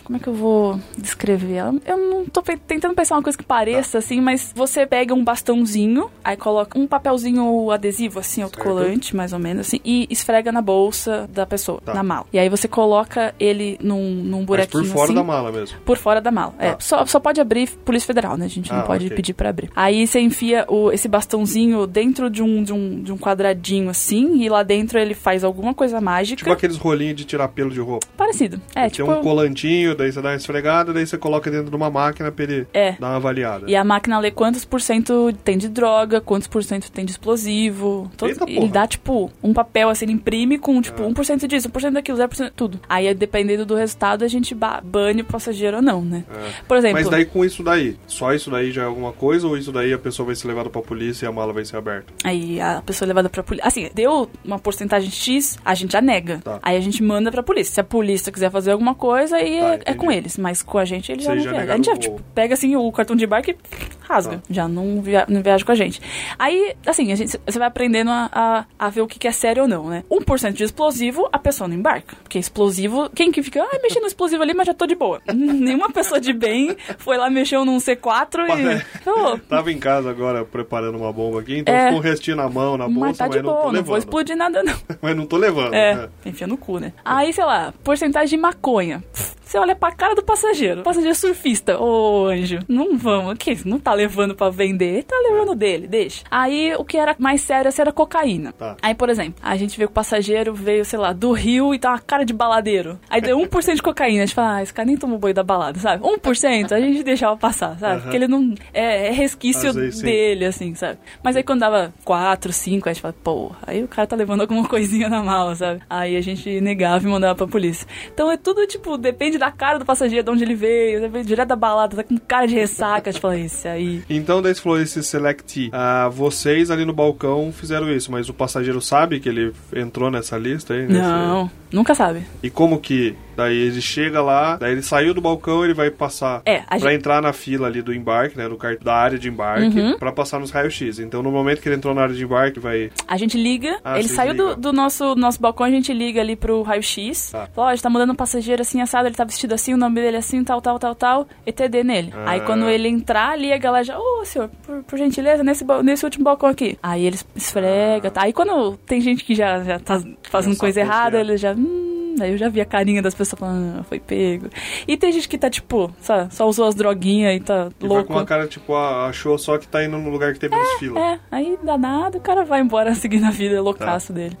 [0.05, 1.73] Como é que eu vou descrever ela?
[1.85, 6.09] Eu não tô tentando pensar uma coisa que pareça assim, mas você pega um bastãozinho,
[6.23, 11.27] aí coloca um papelzinho adesivo, assim, autocolante, mais ou menos, assim, e esfrega na bolsa
[11.33, 11.93] da pessoa, Tá.
[11.93, 12.25] na mala.
[12.31, 15.13] E aí você coloca ele num, num Mas buraquinho por fora assim.
[15.15, 15.77] da mala mesmo.
[15.83, 16.53] Por fora da mala.
[16.59, 16.77] É, Tá.
[16.79, 18.45] só, só pode abrir Polícia Federal, né?
[18.45, 19.15] A gente não Ah, pode ok.
[19.15, 19.69] pedir pra abrir.
[19.75, 24.37] Aí você enfia o, esse bastãozinho dentro de um, de, um, de um quadradinho assim,
[24.43, 26.37] e lá dentro ele faz alguma coisa mágica.
[26.37, 28.05] Tipo aqueles rolinhos de tirar pelo de roupa.
[28.15, 28.61] Parecido.
[28.75, 29.11] É, Tem tipo.
[29.11, 32.43] um colantinho, daí você dá uma esfregada, daí você coloca dentro de uma máquina pra
[32.43, 32.93] ele É.
[32.93, 33.65] dar uma avaliada.
[33.69, 37.11] E a máquina lê quantos por cento tem de droga, quantos por cento tem de
[37.11, 38.09] explosivo.
[38.17, 41.07] Todo, Eita, ele dá, tipo, um papel, assim, ele imprime com, tipo, Ah.
[41.07, 42.79] 1% disso, 1% daquilo, 0% tudo.
[42.89, 46.23] Aí, dependendo do resultado, a gente ba- bane o passageiro ou não, né?
[46.29, 46.49] É.
[46.67, 46.95] Por exemplo...
[46.99, 49.93] Mas daí com isso daí, só isso daí já é alguma coisa ou isso daí
[49.93, 52.05] a pessoa vai ser levada pra polícia e a mala vai ser aberta?
[52.23, 53.67] Aí a pessoa é levada pra polícia.
[53.67, 56.39] Assim, deu uma porcentagem X, a gente já nega.
[56.43, 56.59] Tá.
[56.61, 57.73] Aí a gente manda pra polícia.
[57.73, 60.37] Se a polícia quiser fazer alguma coisa, aí Tá, é, com eles.
[60.37, 61.69] Mas com a gente, eles já não querem.
[61.71, 63.57] A gente já, tipo, pega assim o cartão de embarque e
[64.01, 64.37] rasga.
[64.37, 64.41] Tá.
[64.49, 66.01] Já não, via, não viaja com a gente.
[66.37, 69.31] Aí, assim, a gente, você vai aprendendo a, a, a ver o que, que é
[69.31, 70.03] sério ou não, né?
[70.11, 72.15] 1% de explosivo, a pessoa não embarca.
[72.23, 75.21] Porque explosivo, quem que fica, ah, mexendo no explosivo ali, mas já tô de boa.
[75.33, 79.39] Nenhuma pessoa de bem foi lá, mexeu num C4 e.
[79.47, 81.85] Tava em casa agora preparando uma bomba aqui, então É.
[81.85, 83.85] ficou um restinho na mão, na bolsa, mas tá de não tô não levando.
[83.85, 84.75] vou explodir nada, não.
[85.01, 85.73] Mas não tô levando.
[85.73, 86.09] É, né?
[86.25, 86.93] enfia no cu, né?
[87.03, 89.03] Aí, sei lá, porcentagem de maconha.
[89.13, 90.83] Pff, Você olha pra cara do passageiro.
[90.83, 91.79] Passageiro surfista.
[91.79, 93.33] Ô, anjo, não vamos.
[93.33, 93.65] O que?
[93.65, 95.03] Não tá levando pra vender?
[95.03, 96.25] Tá levando dele, deixa.
[96.29, 98.51] Aí, o que era mais sério assim, era cocaína.
[98.51, 98.75] Tá.
[98.81, 101.79] Aí, por exemplo, a gente vê que o passageiro veio, sei lá, do Rio e
[101.79, 102.99] tá uma cara de baladeiro.
[103.09, 104.23] Aí deu 1% de cocaína.
[104.23, 106.03] A gente fala, ah, esse cara nem tomou boi da balada, sabe?
[106.03, 107.93] 1% a gente deixava passar, sabe?
[107.93, 108.01] Aham.
[108.01, 108.53] Porque ele não...
[108.73, 110.05] É, é resquício vezes, sim.
[110.05, 110.99] dele, assim, sabe?
[111.23, 114.41] Mas aí quando dava 4, 5, a gente fala, porra, aí o cara tá levando
[114.41, 115.81] alguma coisinha na mala, sabe?
[115.89, 117.87] Aí a gente negava e mandava pra polícia.
[118.13, 121.25] Então é tudo, tipo, depende da cara do passageiro, de onde ele veio, você veio
[121.25, 124.03] direto da balada, tá com cara de ressaca, fala, esse aí.
[124.09, 125.69] Então, daí você falou esse Select.
[125.71, 130.37] Ah, vocês ali no balcão fizeram isso, mas o passageiro sabe que ele entrou nessa
[130.37, 130.81] lista aí?
[130.87, 132.21] nesse- Não, nunca sabe.
[132.43, 133.15] E como que?
[133.35, 136.93] Daí ele chega lá, daí ele saiu do balcão, ele vai passar É, pra gente-
[136.93, 138.47] entrar na fila ali do embarque, né?
[138.47, 138.79] No cart...
[138.81, 139.97] da área de embarque, Uhum.
[139.99, 140.99] pra passar nos raios-x.
[140.99, 142.91] Então, no momento que ele entrou na área de embarque, vai.
[143.05, 144.59] A gente liga, Ah, ele saiu do, ligam.
[144.61, 147.31] do nosso, nosso balcão, a gente liga ali pro raio-x.
[147.31, 147.49] Tá.
[147.57, 150.01] Ó, a gente tá mandando um passageiro assim, assado, ele tá vestido assim, o nome
[150.01, 152.13] dele é assim, tal, tal, tal, tal, ETD nele.
[152.15, 152.31] Ah.
[152.31, 156.05] Aí quando ele entrar ali, a galera já, ô senhor, por, por gentileza, nesse, nesse
[156.05, 156.77] último balcão aqui.
[156.81, 158.23] Aí eles esfrega, tá?
[158.23, 161.21] Aí quando tem gente que já, já tá fazendo coisa errada, é.
[161.21, 164.47] ele já, hum, Aí eu já vi a carinha das pessoas falando, ah, foi pego.
[164.87, 167.89] E tem gente que tá, tipo, só, só usou as droguinhas e tá E vai
[167.89, 168.07] louco.
[168.07, 170.79] com uma cara, tipo, ah, achou só que tá indo no lugar que tem menos
[170.79, 170.99] fila.
[170.99, 174.13] É, aí danado, o cara vai embora seguindo a vida loucaço Tá.
[174.13, 174.37] dele.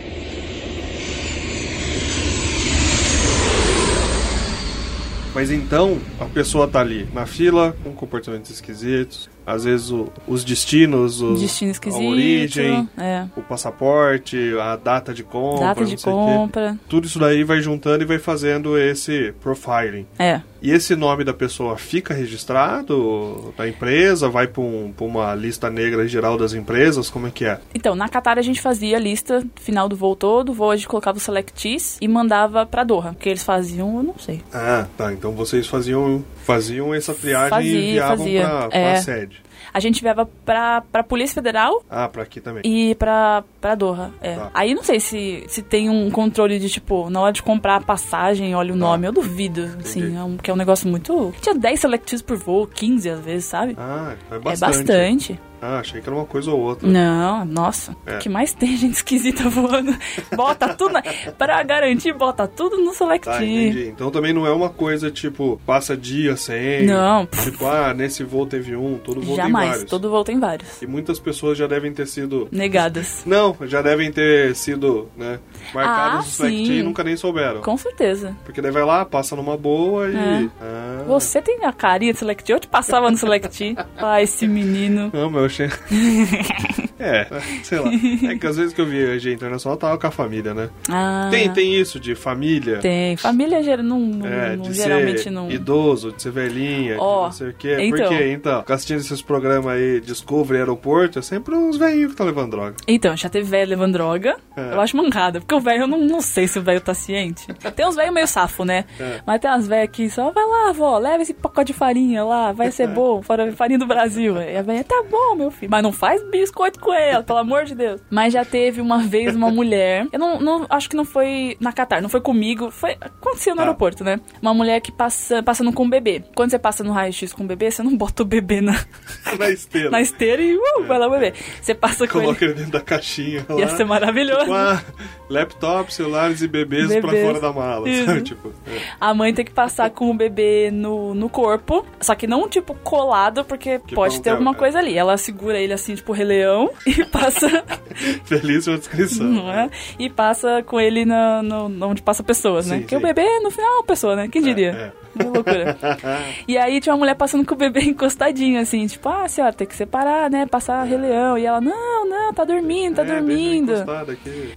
[5.35, 10.43] Mas então, a pessoa tá ali na fila, com comportamentos esquisitos, às vezes, o- os
[10.45, 13.25] destinos, os, Destino a origem, É.
[13.35, 16.21] o passaporte, a data de compra, Data não de sei o quê.
[16.33, 16.77] compra.
[16.87, 20.07] Tudo isso daí vai juntando e vai fazendo esse profiling.
[20.17, 20.41] É.
[20.65, 24.27] E esse nome da pessoa fica registrado na empresa?
[24.27, 27.07] Vai para um, uma lista negra geral das empresas?
[27.07, 27.59] Como é que é?
[27.75, 30.75] Então, na Qatar a gente fazia a lista final do voo todo, o voo a
[30.75, 33.11] gente colocava os selectees e mandava pra Doha.
[33.11, 34.41] O que eles faziam, eu não sei.
[34.51, 35.13] Ah, tá.
[35.13, 38.25] Então vocês faziam, faziam essa triagem Fazia, e enviavam
[38.71, 38.95] pra É.
[38.95, 39.44] sede.
[39.75, 42.61] A gente enviava pra, pra Polícia Federal Ah, pra aqui também.
[42.65, 44.09] e pra, pra Doha.
[44.21, 44.35] É.
[44.35, 44.49] Tá.
[44.53, 47.81] Aí não sei se, se tem um controle de, tipo, na hora de comprar a
[47.81, 49.05] passagem, olha o nome.
[49.05, 51.33] Eu duvido, assim, é um, que é um negócio muito...
[51.41, 53.75] Tinha 10 selectees por voo, 15 às vezes, sabe?
[53.77, 55.39] Ah, é É bastante.
[55.61, 56.87] Ah, achei que era uma coisa ou outra.
[56.87, 58.15] Não, nossa, É.
[58.15, 59.95] o que mais tem gente esquisita voando?
[60.35, 61.01] Bota tudo, na,
[61.37, 63.25] pra garantir, bota tudo no Select.
[63.25, 63.87] Tá, entendi.
[63.89, 66.85] Então também não é uma coisa tipo, passa dia sem.
[66.85, 69.89] Não, Tipo, ah, nesse voo teve um, todo voo tem jamais, vários.
[69.89, 70.81] todo voo tem vários.
[70.81, 72.47] E muitas pessoas já devem ter sido.
[72.51, 73.23] Negadas.
[73.25, 75.39] Não, já devem ter sido, né?
[75.73, 76.73] Marcados Ah, no select sim.
[76.79, 77.61] e nunca nem souberam.
[77.61, 78.35] Com certeza.
[78.45, 80.15] Porque daí vai lá, passa numa boa e.
[80.15, 80.47] É.
[80.61, 81.03] Ah.
[81.07, 82.51] Você tem a carinha de Select.
[82.51, 83.75] Eu te passava no Select.
[83.97, 85.09] Ah, esse menino.
[85.13, 85.69] Não, achei.
[86.99, 87.27] é,
[87.63, 87.89] sei lá.
[88.31, 90.69] É que às vezes que eu viajei internacional tava com a família, né?
[90.89, 92.79] Ah, Tem, tem isso de família.
[92.79, 93.17] Tem.
[93.17, 95.49] Família gera- não, não- É, não- de geralmente ser não.
[95.51, 97.77] idoso, de ser velhinha, Ó, de não sei o quê.
[97.79, 98.07] então.
[98.07, 102.25] Porque, então, ficar assistindo esses programas aí, Discovery Aeroporto, é sempre uns velhinhos que estão
[102.25, 102.75] levando droga.
[102.87, 104.37] Então, já teve velho levando droga.
[104.55, 104.73] É.
[104.73, 105.39] Eu acho mancada.
[105.39, 107.47] Porque o velho, eu não, não sei se o velho tá ciente.
[107.75, 108.85] Tem uns velhos meio safo, né?
[108.99, 109.19] É.
[109.25, 112.51] Mas tem umas velhas que só, vai lá, vó, leva esse pacote de farinha lá,
[112.51, 114.37] vai ser bom, fora- farinha do Brasil.
[114.37, 115.69] E a velha, tá bom, meu filho.
[115.69, 117.99] Mas não faz biscoito com ela, pelo amor de Deus.
[118.09, 121.71] Mas já teve uma vez uma mulher, eu não, não- acho que não foi na
[121.73, 123.63] Qatar, não foi comigo, foi, aconteceu no Tá.
[123.63, 124.19] aeroporto, né?
[124.41, 126.23] Uma mulher que passa, passando com um bebê.
[126.35, 128.73] Quando você passa no raio-x com o bebê, você não bota o bebê na,
[129.39, 129.89] Na esteira.
[129.89, 131.33] na esteira e uh, vai lá o bebê.
[131.61, 132.27] Você passa com ele.
[132.27, 133.59] Coloca ele dentro da caixinha lá.
[133.59, 134.45] Ia ser maravilhoso.
[134.45, 134.81] Com a
[135.29, 137.25] laptop, celulares e bebês, pra Bebês.
[137.25, 138.21] fora da mala, sabe?
[138.21, 138.79] Tipo, é.
[138.99, 142.75] A mãe tem que passar com o bebê no, no corpo, só que não, tipo,
[142.75, 144.55] colado, porque Que pode ter alguma é.
[144.55, 144.95] coisa ali.
[144.97, 147.47] Ela segura ele assim, tipo, Rei Leão, e passa,
[148.29, 149.25] belíssima descrição.
[149.27, 149.69] não é?
[149.97, 152.75] E passa com ele na, no, onde passa pessoas, né?
[152.75, 153.01] Sim, Porque sim.
[153.01, 154.27] o bebê, no final, é uma pessoa, né?
[154.27, 154.71] Quem diria?
[155.01, 155.05] é.
[155.17, 155.77] Que loucura.
[156.47, 159.65] E aí tinha uma mulher passando com o bebê encostadinho, assim, tipo, ah, senhora, tem
[159.65, 160.45] que separar, né?
[160.45, 161.37] Passar Rei Leão.
[161.37, 163.73] E ela, não, não, tá dormindo, tá É, dormindo.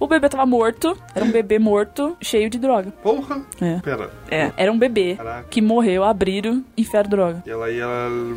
[0.01, 2.91] O bebê tava morto, era um bebê morto, cheio de droga.
[3.03, 3.41] Porra!
[3.61, 3.79] É.
[3.79, 4.11] Pera.
[4.31, 5.47] É, era um bebê Caraca.
[5.49, 7.43] que morreu, abriram e enfiaram droga.
[7.47, 7.87] E ela ia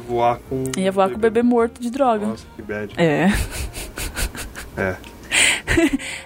[0.07, 0.63] voar com.
[0.77, 2.27] Ia voar com o bebê morto de droga.
[2.27, 2.93] Nossa, que bad.
[2.97, 3.27] É.
[4.77, 4.95] É.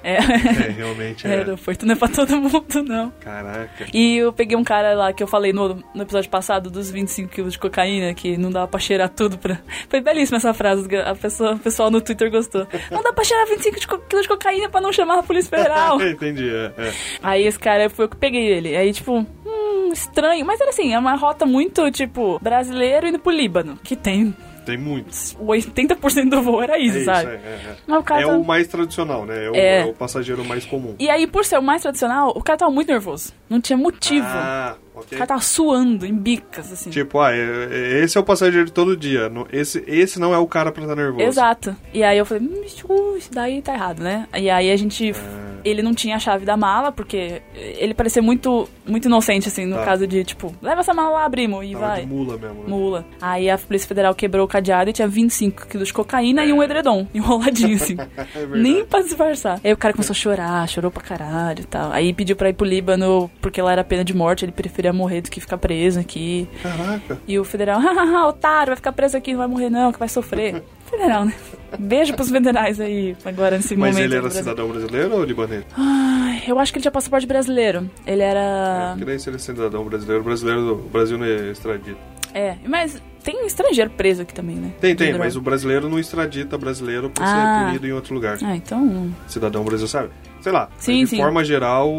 [0.03, 0.17] É.
[0.17, 1.33] É, realmente É, é.
[1.37, 3.11] aeroporto não é pra todo mundo, não.
[3.19, 3.85] Caraca.
[3.93, 7.29] E eu peguei um cara lá que eu falei no, no episódio passado dos 25
[7.29, 9.59] quilos de cocaína, que não dava pra cheirar tudo pra.
[9.89, 12.67] Foi belíssima essa frase, a pessoa, o pessoal no Twitter gostou.
[12.91, 16.01] Não dá pra cheirar 25 de quilos de cocaína pra não chamar a Polícia Federal.
[16.05, 16.93] Entendi, é, é.
[17.21, 18.75] Aí esse cara foi eu que peguei ele.
[18.75, 20.45] Aí, tipo, hum, estranho.
[20.45, 23.77] Mas era assim, é uma rota muito, tipo, brasileiro indo pro Líbano.
[23.83, 25.35] Que tem Tem muitos.
[25.39, 27.29] 80% do voo era isso, É isso, sabe?
[27.31, 28.01] é, é, é.
[28.03, 29.45] Cara É tá- o mais tradicional, né?
[29.45, 29.81] É o, É.
[29.81, 30.95] é o passageiro mais comum.
[30.99, 33.33] E aí, por ser o mais tradicional, o cara tava muito nervoso.
[33.49, 34.25] Não tinha motivo.
[34.27, 36.89] Ah, O cara tava suando em bicas, assim.
[36.89, 39.31] Tipo, ah, é- é- esse é o passageiro de todo dia.
[39.51, 41.23] Esse, esse não é o cara pra estar nervoso.
[41.25, 41.75] Exato.
[41.93, 44.27] E aí eu falei, hum, isso daí tá errado, né?
[44.35, 45.11] E aí a gente.
[45.11, 45.45] Ah.
[45.65, 49.77] Ele não tinha a chave da mala, porque ele parecia muito, muito inocente, assim, no
[49.77, 49.83] Tá.
[49.83, 52.01] caso de, tipo, leva essa mala lá, primo, e Tava vai.
[52.01, 52.63] de mula mesmo, né?
[52.67, 53.05] Mula.
[53.19, 56.61] Aí a Polícia Federal quebrou o cadeado e tinha 25 quilos de cocaína e um
[56.61, 57.97] edredom enroladinho, assim.
[58.35, 58.45] É.
[58.55, 59.59] Nem pra disfarçar.
[59.63, 61.91] Aí o cara começou a chorar, chorou pra caralho e tal.
[61.91, 64.51] Aí pediu pra ir pro Líbano porque lá era pena de morte, ele
[64.85, 66.47] preferia morrer do que ficar preso aqui.
[66.61, 67.17] Caraca.
[67.27, 70.07] E o federal, hahaha, otário, vai ficar preso aqui, não vai morrer não, que vai
[70.09, 70.63] sofrer.
[70.85, 71.33] Federal, né?
[71.79, 74.05] Beijo pros federais aí, agora nesse Mas momento.
[74.13, 75.65] ele do era cidadão brasileiro ou libanês?
[75.75, 77.89] Ai, eu acho que ele tinha passaporte brasileiro.
[78.05, 78.89] Ele É, era.
[78.91, 81.97] porque daí se ele é cidadão brasileiro, brasileiro, o Brasil não é extradita.
[82.35, 84.71] É, mas tem estrangeiro preso aqui também, né?
[84.79, 87.59] Tem, tem, mas o brasileiro não extradita brasileiro pra Ah.
[87.59, 88.37] ser punido em outro lugar.
[88.43, 89.09] Ah, então.
[89.27, 90.09] Cidadão brasileiro, sabe?
[90.45, 90.69] Sei lá.
[90.71, 91.17] mas Sim, de sim.
[91.17, 91.89] forma geral,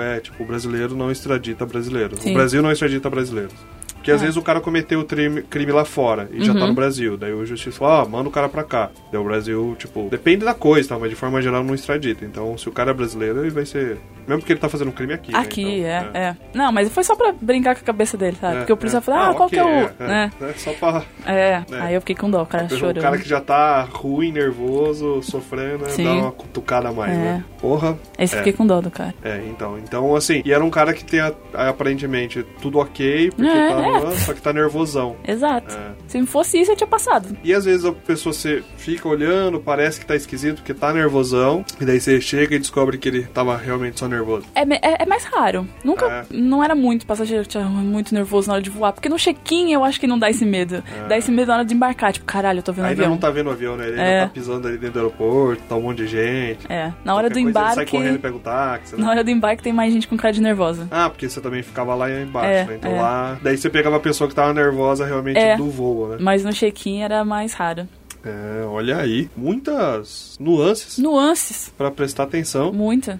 [0.00, 2.16] é tipo, o brasileiro não extradita brasileiro.
[2.20, 2.32] Sim.
[2.32, 3.54] O Brasil não extradita brasileiros.
[4.02, 4.24] Porque às Ah.
[4.24, 6.66] vezes o cara cometeu o crime, crime lá fora e já tá Uhum.
[6.68, 7.16] no Brasil.
[7.16, 8.90] Daí o justiça fala, ah, manda o cara pra cá.
[9.12, 10.98] Daí o Brasil, tipo, depende da coisa, tá?
[10.98, 12.24] Mas de forma geral não extradita.
[12.24, 14.92] Então, se o cara é brasileiro, ele vai ser Mesmo porque ele tá fazendo um
[14.92, 15.32] crime aqui.
[15.32, 15.38] né?
[15.40, 15.84] Aqui, Então,
[16.14, 18.54] é, é, Não, mas foi só pra brincar com a cabeça dele, sabe?
[18.54, 19.04] É, Porque o policial é.
[19.04, 19.68] falou, ah, qual ok, que é o.
[19.68, 20.30] É, é, né?
[20.42, 21.02] é, só pra.
[21.26, 21.64] É, É.
[21.80, 23.00] aí eu fiquei com dó, o cara O chorando.
[23.02, 26.04] cara que já tá ruim, nervoso, sofrendo, Sim.
[26.04, 27.16] dá uma cutucada a mais, É.
[27.16, 27.44] né?
[27.60, 27.98] Porra.
[28.16, 28.38] Esse é.
[28.38, 29.12] fiquei com dó do cara.
[29.24, 29.76] É, então.
[29.76, 31.18] Então, assim, e era um cara que tem
[31.52, 34.00] aparentemente tudo ok, porque É, tá é.
[34.00, 35.16] no- só que tá nervosão.
[35.26, 35.74] Exato.
[35.74, 35.92] É.
[36.06, 37.36] Se não fosse isso, eu tinha passado.
[37.42, 41.64] E às vezes a pessoa você fica olhando, parece que tá esquisito, porque tá nervosão,
[41.80, 44.46] e daí você chega e descobre que ele tava realmente só nervoso.
[44.54, 45.66] É, é, é mais raro.
[45.84, 46.06] Nunca.
[46.06, 46.24] É.
[46.30, 48.92] Não era muito passageiro que tinha muito nervoso na hora de voar.
[48.92, 50.82] Porque no check-in eu acho que não dá esse medo.
[51.08, 52.12] Dá esse medo na hora de embarcar.
[52.12, 53.10] Tipo, caralho, eu tô vendo Ainda avião.
[53.10, 53.88] não tá vendo o avião, né?
[53.88, 54.04] Ele É.
[54.14, 56.66] ainda tá pisando ali dentro do aeroporto, tá um monte de gente.
[56.70, 56.92] É.
[57.04, 57.74] Na hora do embarque.
[57.74, 59.02] sai correndo e pega o táxi, né?
[59.02, 60.86] Na hora do embarque tem mais gente com cara de nervosa.
[60.90, 62.74] Ah, porque você também ficava lá embaixo, É, né?
[62.76, 63.00] Então é.
[63.00, 63.38] lá.
[63.42, 65.56] Daí você pegava a pessoa que tava nervosa realmente É.
[65.56, 66.16] do voo, né?
[66.20, 67.88] Mas no check-in era mais raro.
[68.24, 69.28] É, olha aí.
[69.36, 71.72] Muitas nuances Nuances.
[71.76, 72.72] pra prestar atenção.
[72.72, 73.18] Muita.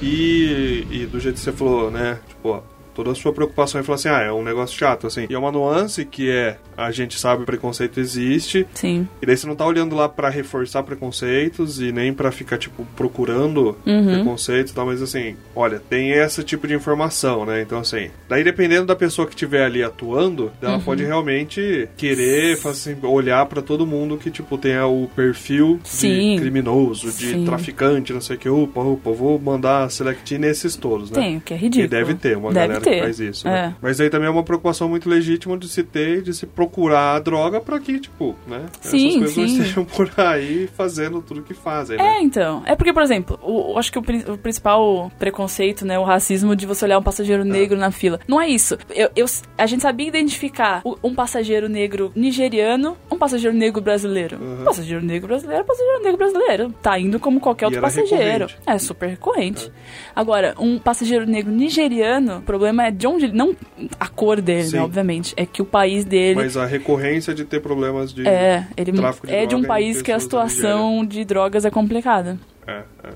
[0.00, 2.20] E, e do jeito que você falou, né?
[2.28, 2.60] Tipo, ó,
[2.98, 5.26] toda a sua preocupação e falar assim, ah, é um negócio chato, assim.
[5.30, 9.06] E é uma nuance que é, a gente sabe o preconceito existe, Sim.
[9.22, 12.84] e daí você não tá olhando lá pra reforçar preconceitos e nem pra ficar, tipo,
[12.96, 14.14] procurando Uhum.
[14.14, 17.62] preconceitos e tal, mas assim, olha, tem esse tipo de informação, né?
[17.62, 20.80] Então, assim, daí dependendo da pessoa que estiver ali atuando, ela Uhum.
[20.80, 26.34] pode realmente querer, assim, olhar pra todo mundo que, tipo, tenha o perfil Sim.
[26.34, 27.44] de criminoso, de Sim.
[27.44, 31.20] traficante, não sei o que, opa, opa, vou mandar select nesses todos, né?
[31.20, 31.84] Tem, o que é ridículo.
[31.84, 33.00] E deve ter uma Deve galera ter.
[33.02, 33.46] faz isso.
[33.48, 33.50] É.
[33.50, 33.74] Né?
[33.80, 37.18] Mas aí também é uma preocupação muito legítima de se ter, de se procurar a
[37.18, 38.66] droga pra que, tipo, né?
[38.80, 39.58] Sim, Essas coisas não sim.
[39.58, 42.18] estejam por aí fazendo tudo que fazem, É, né?
[42.22, 42.62] então.
[42.66, 46.54] É porque, por exemplo, o, eu acho que o, o principal preconceito, né, o racismo
[46.56, 48.18] de você olhar um passageiro negro na fila.
[48.26, 48.76] Não é isso.
[48.90, 54.38] Eu, eu- a gente sabia identificar um passageiro negro nigeriano, um passageiro negro brasileiro.
[54.40, 54.62] Uhum.
[54.62, 56.74] Um passageiro negro brasileiro, um passageiro negro brasileiro.
[56.82, 58.46] Tá indo como qualquer outro passageiro.
[58.46, 58.58] recorrente.
[58.66, 59.72] É super recorrente.
[60.14, 62.42] Agora, um passageiro negro nigeriano, o
[62.78, 63.36] problema é de onde ele.
[63.36, 63.54] Não
[63.98, 65.34] a cor dele, né, obviamente.
[65.36, 66.36] É que o país dele.
[66.36, 68.26] Mas a recorrência de ter problemas de.
[68.26, 72.38] É, ele tráfico de é de um país que a situação de drogas é complicada.
[72.66, 73.08] É, é.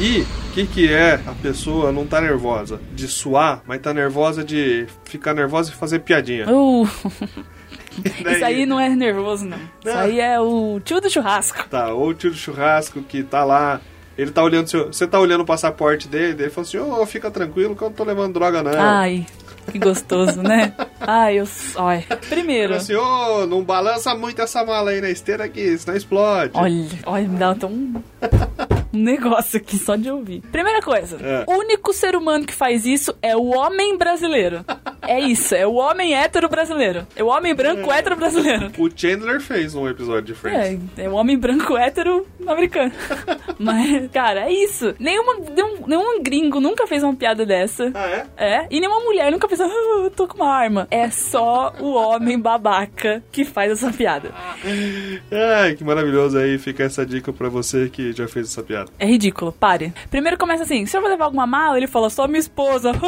[0.00, 2.80] E o que, que é a pessoa não tá nervosa?
[2.94, 6.46] De suar, mas tá nervosa de ficar nervosa e fazer piadinha.
[6.48, 6.88] Uh,
[7.98, 9.56] Daí- isso aí não é nervoso, não.
[9.56, 9.98] Isso Não.
[9.98, 11.68] aí é o tio do churrasco.
[11.68, 13.80] Tá, ou o tio do churrasco que tá lá.
[14.18, 14.88] Ele tá olhando seu.
[14.88, 17.94] Você tá olhando o passaporte dele, ele fala assim, ô, fica tranquilo que eu não
[17.96, 18.72] tô levando droga, não.
[18.78, 19.24] Ai,
[19.70, 20.74] que gostoso, né?
[21.00, 21.46] Ai, eu.
[21.76, 22.74] Olha, primeiro.
[22.74, 26.50] Ele fala assim, ô, não balança muito essa mala aí na esteira aqui, senão explode.
[26.54, 27.94] Olha, olha, me dá até um,
[28.92, 30.40] um negócio aqui só de ouvir.
[30.50, 31.44] Primeira coisa, É.
[31.46, 34.64] o único ser humano que faz isso é o homem brasileiro.
[35.08, 37.06] É isso, é o homem hétero brasileiro.
[37.16, 38.70] É o homem branco hétero brasileiro.
[38.76, 40.82] O Chandler fez um episódio de Friends.
[40.98, 42.92] É, é o homem branco hétero americano.
[43.58, 44.94] Mas, cara, é isso.
[44.98, 47.90] Nenhuma, nenhum, nenhum gringo nunca fez uma piada dessa.
[47.94, 48.26] Ah, é?
[48.36, 50.86] É, e nenhuma mulher nunca fez, ah, eu tô com uma arma.
[50.90, 54.30] É só o homem babaca que faz essa piada.
[55.32, 56.58] Ai, que maravilhoso aí.
[56.58, 58.90] Fica essa dica pra você que já fez essa piada.
[58.98, 59.90] É ridículo, pare.
[60.10, 62.92] Primeiro começa assim: se eu vou levar alguma mala, ele fala só minha esposa.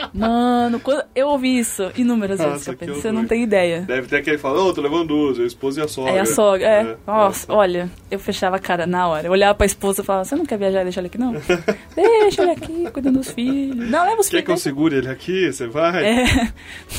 [0.14, 3.80] Mano, quando eu ouvi isso inúmeras vezes, Nossa, você não tem ideia.
[3.82, 6.12] Deve ter aquele que fala, ô, tô levando duas, a esposa e a sogra.
[6.12, 6.96] É a sogra, é.
[7.06, 9.26] Nossa, olha, eu fechava a cara na hora.
[9.26, 11.32] Eu olhava pra esposa e falava: Você não quer viajar e deixar ele aqui, não?
[11.94, 13.88] Deixa ele aqui, cuidando dos filhos.
[13.90, 14.44] Não, leva os Quer filhos.
[14.46, 15.52] que eu segure ele aqui?
[15.52, 16.04] Você vai?
[16.04, 16.24] É,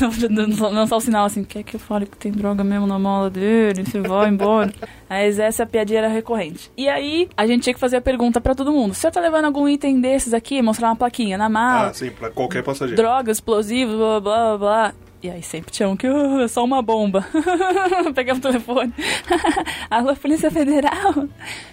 [0.30, 2.86] não, não, não só o sinal assim, quer que eu fale que tem droga mesmo
[2.86, 4.72] na mala dele, você vai embora.
[5.08, 6.70] Mas essa piadinha era recorrente.
[6.74, 9.44] E aí, a gente tinha que fazer a pergunta pra todo mundo: você tá levando
[9.44, 10.62] algum item desses aqui?
[10.62, 12.96] Mostrar uma plaquinha na mala, Ah, sim, pra qualquer passageiro.
[13.00, 14.94] drogas, explosivos, blá blá blá blá.
[15.22, 17.24] E aí sempre tinha um que "Ah, é só uma bomba.
[18.14, 18.92] Pegava o telefone.
[19.88, 21.28] Alô, Polícia Federal.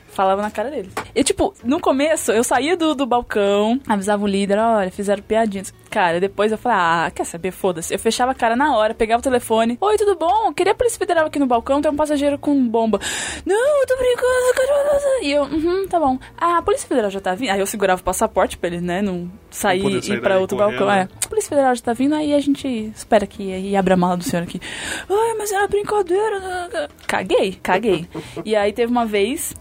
[0.09, 0.93] Falava na cara deles.
[1.15, 5.73] E tipo, no começo eu saía do, do balcão, avisava o líder, olha, fizeram piadinhas.
[5.89, 7.93] Cara, depois eu falava, ah, quer saber, foda-se.
[7.93, 9.77] Eu fechava a cara na hora, pegava o telefone.
[9.81, 10.53] Oi, tudo bom?
[10.53, 12.99] Queria a Polícia Federal aqui no balcão, tem um passageiro com bomba.
[13.45, 15.23] Não, eu tô brincando, cara.
[15.23, 16.19] E eu, uhum, tá bom.
[16.37, 17.49] Ah, a Polícia Federal já tá vindo.
[17.49, 20.77] Aí eu segurava o passaporte pra ele, né, não sair e ir pra outro correndo,
[20.77, 20.91] balcão.
[20.93, 21.03] É.
[21.03, 21.09] né?
[21.25, 24.15] A Polícia Federal já tá vindo, aí a gente espera aqui e abre a mala
[24.17, 24.61] do senhor aqui.
[25.09, 26.89] Ai, mas era brincadeira.
[27.07, 28.07] Caguei, caguei.
[28.45, 29.55] e aí teve uma vez,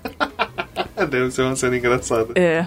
[1.10, 2.28] Deve ser uma cena engraçada.
[2.34, 2.66] é,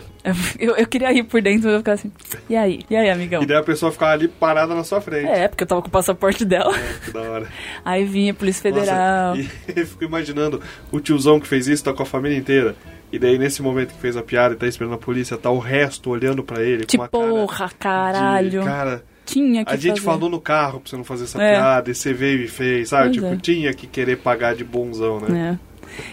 [0.59, 2.11] eu, eu queria ir por dentro e eu ficar assim.
[2.49, 2.81] E aí?
[2.89, 3.41] E aí, amigão?
[3.41, 5.27] E daí a pessoa ficava ali parada na sua frente.
[5.27, 6.73] É, porque eu tava com o passaporte dela.
[7.05, 7.47] Que da hora.
[7.83, 9.35] Aí vinha a Polícia Federal.
[9.35, 12.75] Nossa, e eu fico imaginando o tiozão que fez isso, tá com a família inteira.
[13.11, 15.59] E daí, nesse momento que fez a piada e tá esperando a polícia, tá o
[15.59, 18.63] resto olhando pra ele Tipo, com uma cara porra, de- caralho.
[18.63, 20.05] cara, tinha que A gente fazer.
[20.05, 21.55] falou no carro pra você não fazer essa É.
[21.55, 23.05] piada, e você veio e fez, sabe?
[23.09, 23.35] Pois tipo, é.
[23.35, 25.57] tinha que querer pagar de bonzão, né?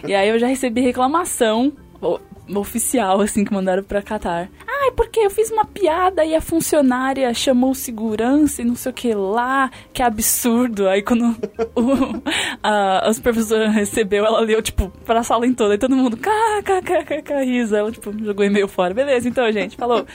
[0.04, 0.08] É.
[0.08, 1.72] E aí eu já recebi reclamação
[2.54, 4.48] oficial, assim, que mandaram pra Qatar.
[4.88, 8.94] Ai, porque eu fiz uma piada e a funcionária chamou segurança e não sei o
[8.94, 10.88] que lá, que absurdo.
[10.88, 11.36] Aí quando
[11.76, 12.22] o,
[12.62, 15.74] a, a supervisora recebeu, ela leu, tipo, pra sala em toda.
[15.74, 17.78] E todo mundo, kkkk, risa.
[17.78, 18.94] Ela, tipo, jogou e-mail fora.
[18.94, 20.06] Beleza, então, gente, falou.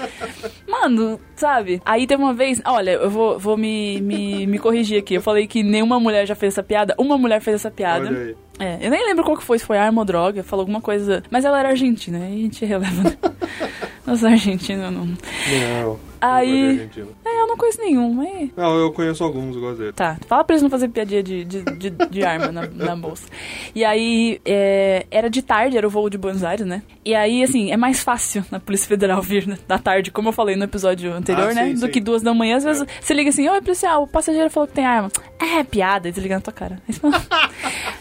[0.68, 1.80] Mano, sabe?
[1.86, 5.14] Aí teve uma vez, olha, eu vou, vou me, me, me corrigir aqui.
[5.14, 6.96] Eu falei que nenhuma mulher já fez essa piada.
[6.98, 8.08] Uma mulher fez essa piada.
[8.08, 8.36] Olha aí.
[8.60, 11.22] É, eu nem lembro qual que foi, se foi arma ou droga, falou alguma coisa.
[11.30, 13.04] Mas ela era argentina, aí a gente releva.
[13.04, 13.18] né?
[14.06, 15.06] Nossa, argentina não.
[15.06, 16.00] Não.
[16.20, 17.08] Aí- não.
[17.26, 18.50] É, eu não conheço nenhum, mas.
[18.56, 19.92] Não, eu conheço alguns, eu gosto dele.
[19.94, 23.28] Tá, fala pra eles não fazer piadinha de, de, de, de arma na, na bolsa.
[23.76, 26.82] E aí, é, era de tarde, era o voo de Buenos Aires, né?
[27.04, 30.34] E aí, assim, é mais fácil na Polícia Federal vir né, da tarde, como eu
[30.34, 31.66] falei no episódio anterior, Ah, né?
[31.68, 31.88] sim, do sim.
[31.92, 32.56] que duas da manhã.
[32.58, 35.10] Às vezes você liga assim, oi, policial, o passageiro falou que tem arma.
[35.40, 36.82] É, piada, e desliga na tua cara.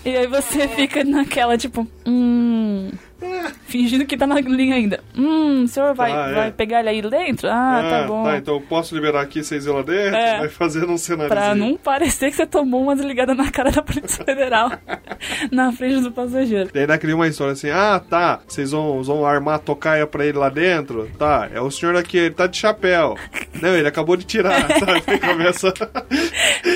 [0.04, 2.90] E aí você fica naquela, tipo, hum.
[3.66, 5.00] Fingindo que tá na linha ainda.
[5.16, 6.34] Hum, o senhor vai, Ah, é.
[6.34, 7.48] vai pegar ele aí dentro?
[7.48, 8.24] Ah, tá bom.
[8.24, 10.16] Tá, então eu posso liberar aqui vocês lá dentro?
[10.16, 10.38] É.
[10.40, 11.28] Vai fazer um cenário.
[11.30, 14.70] Pra não parecer que você tomou uma desligada na cara da Polícia Federal
[15.50, 16.70] na frente do passageiro.
[16.74, 20.24] E ainda cria uma história assim, ah, tá, vocês vão, vão armar a tocaia pra
[20.26, 21.08] ele lá dentro?
[21.18, 23.16] Tá, é o senhor aqui, ele tá de chapéu.
[23.60, 25.02] Não, ele acabou de tirar, sabe?
[25.06, 25.72] Aí começa...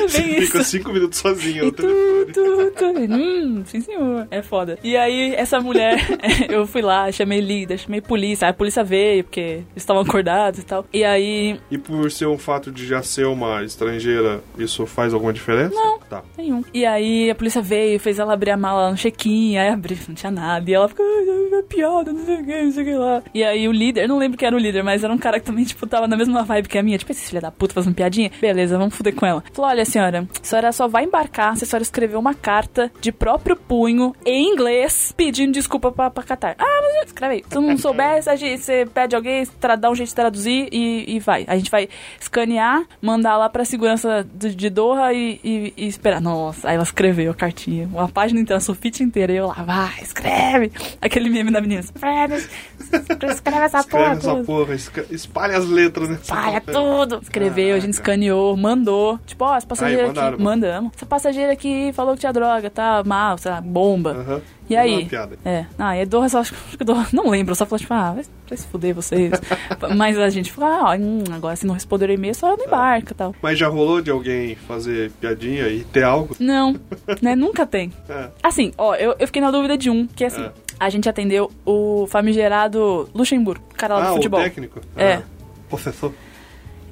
[0.08, 2.86] Você Bem fica cinco minutos sozinho no E tu, tu, tu.
[3.12, 4.26] Hum, sim senhor.
[4.30, 4.78] É foda.
[4.82, 5.96] E aí, essa mulher,
[6.48, 8.46] eu fui lá, chamei líder, chamei polícia.
[8.46, 10.84] Aí a polícia veio, porque eles estavam acordados e tal.
[10.92, 15.32] E aí, E por ser um fato de já ser uma estrangeira, isso faz alguma
[15.32, 15.74] diferença?
[15.74, 15.96] Não.
[16.06, 16.22] Tá.
[16.38, 16.62] nenhum.
[16.72, 19.56] E aí, a polícia veio, fez ela abrir a mala no check-in.
[19.58, 20.70] Aí abri, não tinha nada.
[20.70, 23.22] E ela ficou, "Ai, é piada, não sei o que, não sei o que lá.
[23.34, 25.40] E aí, o líder, eu não lembro quem era o líder, mas era um cara
[25.40, 26.96] que também, tipo, tava na mesma vibe que a minha.
[26.96, 28.30] Tipo, esse filho da puta fazendo piadinha.
[28.40, 29.42] Beleza, vamos fuder com ela.
[29.52, 33.10] Falou, olha, senhora, a senhora só vai embarcar se a senhora escrever uma carta de
[33.10, 36.54] próprio punho, em inglês, pedindo desculpa pra, pra Qatar.
[36.58, 37.44] Ah, mas escreve aí.
[37.48, 39.46] Se não souber, a gente- você pede alguém,
[39.78, 41.44] dá um jeito de traduzir e, e vai.
[41.48, 41.88] A gente vai
[42.20, 46.20] escanear, mandar lá pra segurança de, de Doha e, e- e esperar.
[46.20, 47.88] Nossa, aí ela escreveu a cartinha.
[47.92, 49.32] Uma página inteira, a sulfite inteira.
[49.32, 50.72] E eu lá, vai, escreve.
[51.00, 51.80] Aquele meme da menina.
[51.80, 54.12] Escreve, escreve essa Escreve porra.
[54.18, 54.44] essa tudo.
[54.44, 56.18] porra, esca- espalha as letras, né?
[56.22, 57.18] Espalha tudo.
[57.22, 59.18] Escreveu, a gente escaneou, mandou.
[59.26, 60.42] Tipo, ó, essa passageira Aí, mandaram, aqui.
[60.42, 60.92] Mandamos.
[60.96, 64.42] Essa passageira aqui falou que tinha droga, tá mal, sei lá, bomba.
[64.68, 65.04] E aí?
[65.04, 65.38] piada.
[65.44, 65.64] É.
[65.78, 68.66] Ah, e Só acho que Doha, não lembro, só falou tipo, ah, vai, vai se
[68.66, 69.32] fuder vocês.
[69.96, 73.12] Mas a gente falou, ah, hum, agora se não responder o e-mail, só não embarca
[73.12, 73.34] e tal.
[73.42, 76.34] Mas já rolou de alguém fazer piadinha e ter algo?
[76.38, 76.78] Não,
[77.22, 77.34] né?
[77.36, 77.92] Nunca tem.
[78.08, 78.28] É.
[78.42, 80.52] Assim, ó, eu, eu fiquei na dúvida de um, que é assim, É.
[80.78, 84.40] a gente atendeu o famigerado Luxemburgo, o cara lá Ah, do o futebol.
[84.40, 84.80] técnico?
[84.96, 85.14] É.
[85.14, 85.22] Ah,
[85.68, 86.12] Professor.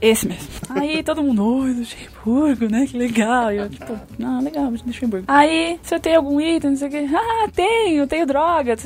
[0.05, 0.51] Esse mesmo.
[0.69, 2.87] Aí todo mundo, oi, Luxemburgo, né?
[2.87, 3.51] Que legal.
[3.51, 5.25] E eu, tipo, ah, legal, Luxemburgo.
[5.27, 7.07] Aí, você tem algum item, não sei o quê?
[7.11, 8.77] Ah, tenho, tenho droga.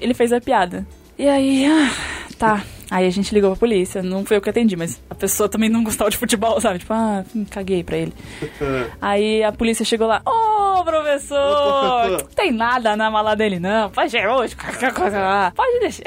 [0.00, 0.84] Ele fez a piada.
[1.16, 1.88] E aí, ah,
[2.36, 2.64] tá.
[2.94, 4.02] Aí a gente ligou pra polícia.
[4.02, 6.78] Não foi eu que atendi, mas a pessoa também não gostava de futebol, sabe?
[6.80, 8.12] Tipo, ah, hum, caguei pra ele.
[9.00, 12.10] Aí a polícia chegou lá, ô professor, Ô, professor.
[12.22, 16.02] não tem nada na mala dele não, pode hoje, qualquer coisa lá, pode deixar,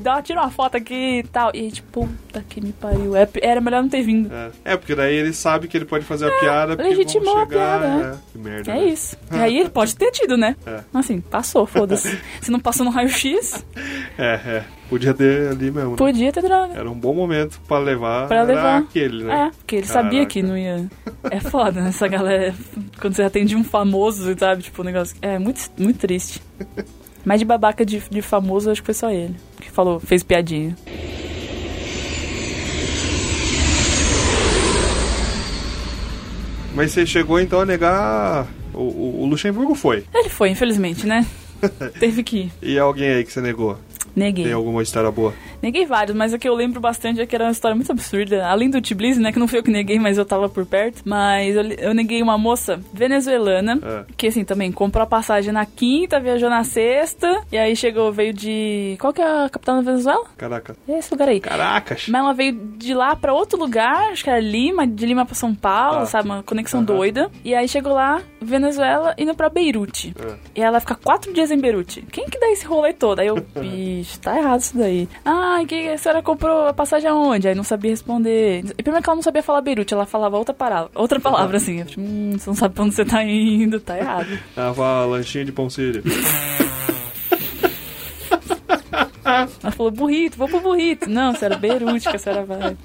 [0.00, 1.50] dá tira uma foto aqui e tal.
[1.52, 4.32] E gente, puta que me pariu, É- era melhor não ter vindo.
[4.32, 4.50] É.
[4.72, 7.46] É, porque daí ele sabe que ele pode fazer a piada porque legitimou vão a
[7.46, 7.80] chegar...
[7.80, 8.12] piada, né?
[8.14, 8.32] é.
[8.32, 8.84] Que merda, É né?
[8.86, 9.16] isso.
[9.32, 10.56] E aí ele pode ter tido, né?
[10.66, 10.80] É.
[10.94, 12.18] Assim, passou, foda-se.
[12.40, 13.64] Se não passou no raio-x,
[14.16, 14.64] É, é.
[14.90, 15.92] Podia ter ali mesmo.
[15.92, 15.96] né?
[15.96, 16.74] podia ter droga.
[16.74, 18.26] Era um bom momento pra levar.
[18.28, 18.78] Pra levar.
[18.80, 19.46] aquele, né?
[19.46, 20.26] É, porque ele sabia Caraca.
[20.26, 20.90] que não ia.
[21.30, 21.88] É foda, né?
[21.90, 22.52] Essa galera.
[23.00, 24.64] Quando você atende um famoso, sabe?
[24.64, 25.16] Tipo, um negócio.
[25.22, 26.42] É muito, muito triste.
[27.24, 29.36] Mas de babaca de, de famoso, acho que foi só ele.
[29.60, 30.76] Que falou, fez piadinha.
[36.74, 38.46] Mas você chegou então a negar.
[38.72, 40.04] O, o- o Luxemburgo foi.
[40.14, 41.26] Ele foi, infelizmente, né?
[41.98, 42.52] Teve que ir.
[42.62, 43.76] E alguém aí que você negou?
[44.14, 44.44] Neguei.
[44.44, 45.32] Tem alguma história boa?
[45.62, 48.46] Neguei vários, mas o que eu lembro bastante é que era uma história muito absurda.
[48.46, 49.32] Além do Tbilisi, né?
[49.32, 51.02] Que não foi eu que neguei, mas eu tava por perto.
[51.04, 53.78] Mas eu, eu neguei uma moça venezuelana.
[53.82, 54.04] É.
[54.16, 57.42] Que assim, também comprou a passagem na quinta, viajou na sexta.
[57.52, 58.96] E aí chegou, veio de.
[59.00, 60.24] Qual que é a capital da Venezuela?
[60.36, 60.76] Caraca.
[60.88, 61.40] É esse lugar aí.
[61.40, 62.06] Caracas!
[62.08, 65.34] Mas ela veio de lá pra outro lugar, acho que era Lima, de Lima pra
[65.34, 66.06] São Paulo, Tá.
[66.06, 66.28] sabe?
[66.28, 67.30] Uma conexão doida.
[67.44, 70.14] E aí chegou lá, Venezuela, indo pra Beirute.
[70.18, 70.34] É.
[70.56, 72.02] E ela fica quatro dias em Beirute.
[72.10, 73.20] Quem que dá esse rolê todo?
[73.20, 75.08] Aí eu, bicho, tá errado isso daí.
[75.52, 77.48] Ai, que a senhora comprou a passagem aonde?
[77.48, 78.62] Aí não sabia responder.
[78.78, 81.82] E primeiro que ela não sabia falar Beirute, ela falava outra palavra, outra palavra assim.
[81.84, 84.28] Tipo, hum, você não sabe pra onde você tá indo, tá errado.
[84.54, 86.04] Tava lanchinha de pão sírio.
[89.24, 91.10] Ela falou, burrito, vou pro burrito.
[91.10, 92.76] Não, senhora, Beirute que a senhora vai.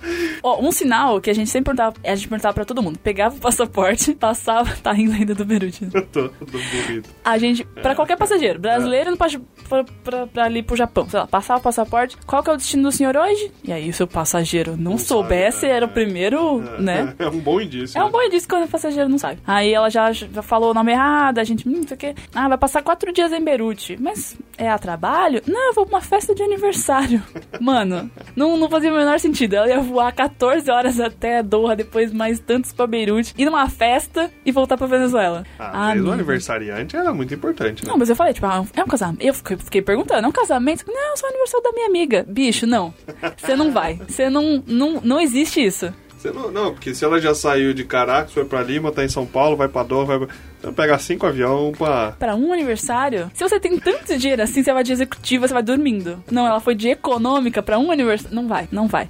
[0.45, 2.99] Ó, um sinal que a gente sempre perguntava, a gente perguntava pra todo mundo.
[2.99, 5.89] Pegava o passaporte, passava, tá rindo ainda do Beruti.
[5.91, 7.09] Eu tô, tô bonito.
[7.23, 11.19] A gente, pra qualquer passageiro, brasileiro não pode pra, pra, pra ali pro Japão, sei
[11.19, 13.51] lá, passava o passaporte, qual que é o destino do senhor hoje?
[13.63, 17.15] E aí, se o passageiro não, soubesse, sabe, é, era o primeiro, né?
[17.17, 17.97] É um bom indício.
[17.97, 18.11] É um né?
[18.11, 19.39] bom indício quando o passageiro não sabe.
[19.47, 22.15] Aí ela já, já falou o nome errado, a gente, hum, não sei o quê.
[22.35, 23.97] Ah, vai passar quatro dias em Beirute.
[23.99, 25.41] Mas é a trabalho?
[25.47, 27.23] Não, eu vou pra uma festa de aniversário.
[27.59, 29.55] Mano, não, não fazia o menor sentido.
[29.55, 30.34] Ela ia voar 14
[30.67, 35.45] horas até Doha, depois mais tantos pra Beirute, ir numa festa e voltar pra Venezuela.
[35.59, 37.89] Ah, mas o aniversariante era muito importante, né?
[37.89, 39.21] Não, mas eu falei, tipo, ah, é um casamento.
[39.21, 40.85] Eu fiquei, fiquei perguntando, é um casamento?
[40.87, 42.25] Não, só o aniversário da minha amiga.
[42.27, 42.93] Bicho, não.
[43.37, 43.99] Você não vai.
[44.07, 45.01] Você não, não.
[45.01, 45.93] Não existe isso.
[46.33, 49.27] Não, não, porque se ela já saiu de Caracas, foi pra Lima, tá em São
[49.27, 50.27] Paulo, vai pra Doha, vai pra...
[50.65, 52.11] Vai pegar cinco avião pra...
[52.17, 53.31] Pra um aniversário?
[53.33, 56.23] Se você tem tanto dinheiro assim, você vai de executiva, você vai dormindo.
[56.31, 58.35] Não, ela foi de econômica pra um aniversário.
[58.35, 59.07] Não vai, não vai.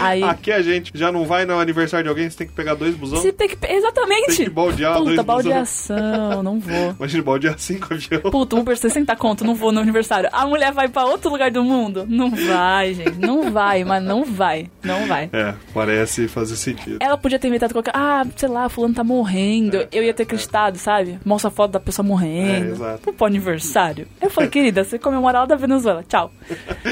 [0.00, 0.22] Aí.
[0.22, 2.94] Aqui a gente já não vai no aniversário de alguém, você tem que pegar dois
[2.94, 3.20] busão.
[3.20, 3.56] Você tem que.
[3.66, 4.36] Exatamente!
[4.36, 5.24] Tem que baldear dois Puta, busão.
[5.24, 6.94] baldeação, não vou.
[6.98, 8.20] Imagina, baldear cinco avião.
[8.30, 10.28] Puta, Uber 60 conto, não vou no aniversário.
[10.32, 12.06] A mulher vai pra outro lugar do mundo?
[12.08, 13.18] Não vai, gente.
[13.18, 14.70] Não vai, mas não vai.
[14.82, 15.28] Não vai.
[15.32, 16.98] É, parece fazer sentido.
[17.00, 17.92] Ela podia ter inventado qualquer.
[17.94, 19.86] Ah, sei lá, fulano tá morrendo.
[19.92, 20.97] Eu ia ter acreditado, sabe?
[21.24, 22.84] Mostra a foto da pessoa morrendo.
[22.84, 22.96] É.
[23.12, 24.06] Pro aniversário.
[24.20, 26.04] Eu falei, querida, você comemora lá da Venezuela.
[26.06, 26.32] Tchau.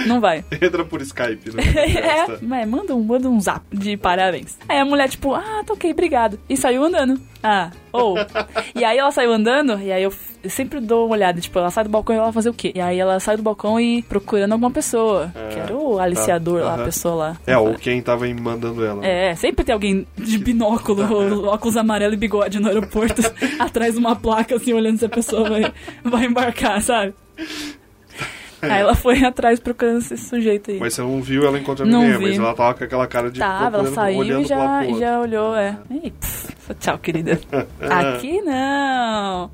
[0.07, 0.45] Não vai.
[0.61, 1.63] Entra por Skype, né?
[2.07, 4.59] É, mas manda um, manda um zap de parabéns.
[4.69, 6.39] Aí a mulher, tipo, ah, tá ok, obrigado.
[6.49, 7.21] E saiu andando.
[7.43, 8.17] Ah, ou.
[8.75, 10.13] E aí ela saiu andando, e aí eu,
[10.47, 12.55] eu sempre dou uma olhada, tipo, ela sai do balcão e ela vai fazer o
[12.55, 12.73] quê?
[12.75, 15.33] E aí ela sai do balcão e procurando alguma pessoa.
[15.53, 16.85] que era o aliciador lá, a aham.
[16.85, 17.37] pessoa lá.
[17.47, 19.05] É, ou quem tava mandando ela.
[19.05, 23.23] É, sempre tem alguém de binóculo, óculos amarelo e bigode no aeroporto,
[23.59, 25.73] atrás de uma placa, assim, olhando se a pessoa vai,
[26.05, 27.13] vai embarcar, sabe?
[28.63, 30.79] Aí ela foi atrás procurando esse sujeito aí.
[30.81, 32.25] Mas você não viu ela encontrando Não ninguém, vi.
[32.29, 35.55] mas ela tava com aquela cara de Tava, ela saiu e já, e já olhou,
[35.55, 35.77] é.
[35.91, 37.39] Ih, pff, tchau, querida.
[37.81, 39.51] Aqui não.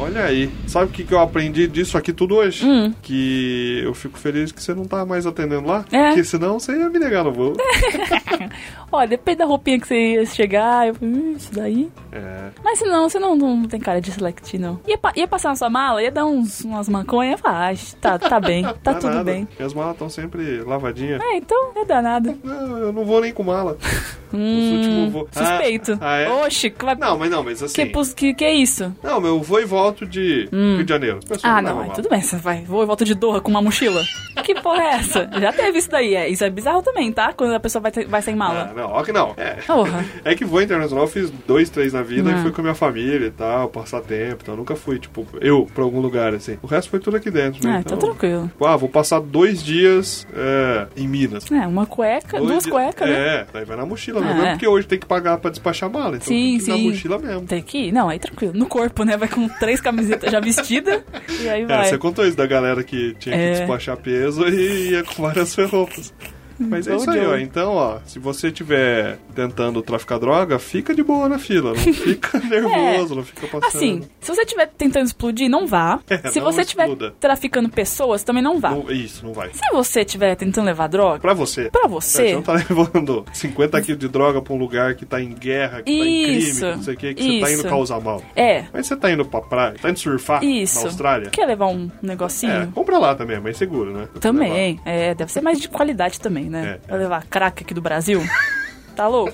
[0.00, 0.50] Olha aí.
[0.66, 2.64] Sabe o que, que eu aprendi disso aqui tudo hoje?
[2.64, 2.92] Hum.
[3.02, 5.84] Que eu fico feliz que você não tá mais atendendo lá.
[5.92, 6.08] É.
[6.08, 7.52] Porque senão você ia me negar no voo.
[8.92, 11.88] Ó, depende da roupinha que você ia chegar, eu falei, hum, isso daí.
[12.10, 12.48] É.
[12.64, 14.80] Mas se não, você não, não tem cara de select, não.
[14.86, 18.18] Ia, ia passar na sua mala, ia dar uns, umas manconhas, ia falar, ah, tá,
[18.18, 19.24] tá bem, tá tudo nada.
[19.24, 19.46] bem.
[19.56, 21.20] Minhas malas estão sempre lavadinhas.
[21.22, 22.36] É, então, é danado.
[22.42, 23.76] Não, eu não vou nem com mala.
[24.32, 25.98] Hum, últimos voo- suspeito.
[26.00, 26.28] Ah, ah, é?
[26.28, 26.94] Oxe, vai...
[26.94, 27.84] Não, mas não, mas assim.
[27.88, 28.94] que, que, que é isso?
[29.02, 31.20] Não, meu, eu vou e volto de Rio de Janeiro.
[31.26, 33.60] Pessoal, Ah, não, aí tudo bem, você vai, vou e volta de Doha com uma
[33.62, 34.02] mochila.
[34.44, 35.28] que porra é essa?
[35.40, 37.32] Já teve isso daí, é, isso é bizarro também, tá?
[37.32, 38.72] Quando a pessoa vai, ter- vai sem Ah, mala.
[38.74, 39.34] não, ó que não.
[39.36, 39.56] É.
[39.66, 40.04] Porra.
[40.24, 42.38] É que voo internacional eu fiz dois, três na vida Ah.
[42.38, 44.38] e fui com a minha família e tal, passar tempo.
[44.42, 46.58] Então eu nunca fui, tipo, eu pra algum lugar assim.
[46.62, 47.76] O resto foi tudo aqui dentro, né?
[47.76, 48.48] Ah, então, tá tranquilo.
[48.48, 51.50] tipo, ah, vou passar dois dias é, em Minas.
[51.50, 53.14] É, uma cueca, Dois duas dias- cuecas, né?
[53.16, 54.36] É, daí vai na mochila Ah, mesmo.
[54.38, 54.52] Não é é.
[54.52, 56.16] porque hoje tem que pagar pra despachar mala.
[56.16, 56.88] Então Sim, tem que ir na sim.
[56.88, 57.46] mochila mesmo.
[57.46, 57.92] Tem que ir?
[57.92, 58.52] Não, aí tranquilo.
[58.54, 59.16] No corpo, né?
[59.16, 61.02] Vai com três camisetas já vestidas
[61.42, 61.84] e aí É, vai.
[61.86, 63.52] você contou isso da galera que tinha que É.
[63.58, 66.14] despachar peso e ia com várias roupas.
[66.68, 67.36] Mas é isso aí, ó.
[67.36, 71.70] Então, ó, se você estiver tentando traficar droga, fica de boa na fila.
[71.74, 73.66] Não fica nervoso, não fica passando.
[73.66, 76.00] Assim, se você estiver tentando explodir, não vá.
[76.08, 76.88] É, se não você estiver
[77.18, 78.70] traficando pessoas, também não vá.
[78.70, 79.50] Não- isso, não vai.
[79.52, 81.70] Se você estiver tentando levar droga, Pra você.
[81.70, 85.06] pra É, você, Você não tá levando 50 quilos de droga pra um lugar que
[85.06, 87.50] tá em guerra, que tá em Isso, crime, não sei o que, que você tá
[87.50, 87.68] indo isso.
[87.68, 88.22] causar mal.
[88.36, 88.64] é.
[88.72, 90.78] Mas você tá indo pra praia, tá indo surfar Isso.
[90.80, 91.30] na Austrália.
[91.30, 92.52] Quer levar um negocinho?
[92.52, 94.08] É, compra lá também, é mais seguro, né?
[94.20, 96.72] Também, é, deve ser mais de qualidade também, né?
[96.72, 98.20] É, Pra levar crack aqui do Brasil.
[99.00, 99.32] Tá louco?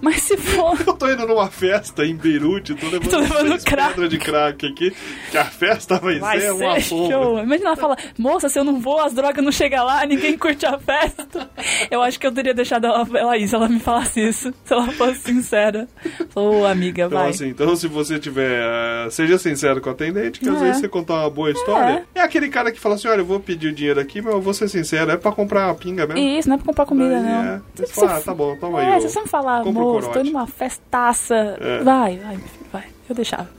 [0.00, 0.78] Mas se for.
[0.86, 4.08] Eu tô indo numa festa em Beirute, tô levando, Tô levando crack.
[4.08, 4.94] de crack aqui,
[5.32, 7.10] que a festa vai, Vai ser uma ser bomba.
[7.10, 7.38] show.
[7.40, 10.64] Imagina ela fala, moça, se eu não vou, as drogas não chegam lá, ninguém curte
[10.64, 11.50] a festa.
[11.90, 14.54] Eu acho que eu teria deixado ela, ela ir se ela me falasse isso.
[14.64, 15.88] Se ela fosse sincera.
[16.34, 17.30] Ô, amiga, Então, vai.
[17.30, 18.62] assim, então se você tiver.
[18.62, 20.64] eh, seja sincero com o atendente, que às É.
[20.66, 22.04] vezes você contar uma boa história.
[22.14, 22.20] É.
[22.20, 24.54] aquele cara que fala assim: olha, eu vou pedir o dinheiro aqui, mas eu vou
[24.54, 26.20] ser sincero, é pra comprar a pinga mesmo.
[26.38, 27.42] Isso, não é pra comprar comida, Aí, não.
[27.84, 27.86] é.
[27.88, 30.22] Fala, ah, tá bom, toma É, se você me falar, tô corote.
[30.30, 31.34] numa festaça.
[31.60, 31.82] É.
[31.82, 32.38] Vai, vai,
[32.72, 32.84] vai.
[33.08, 33.48] Eu deixava.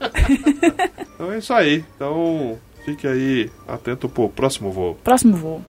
[1.14, 1.84] Então é isso aí.
[1.94, 4.96] Então fique aí atento pro próximo voo.
[5.04, 5.62] Próximo voo.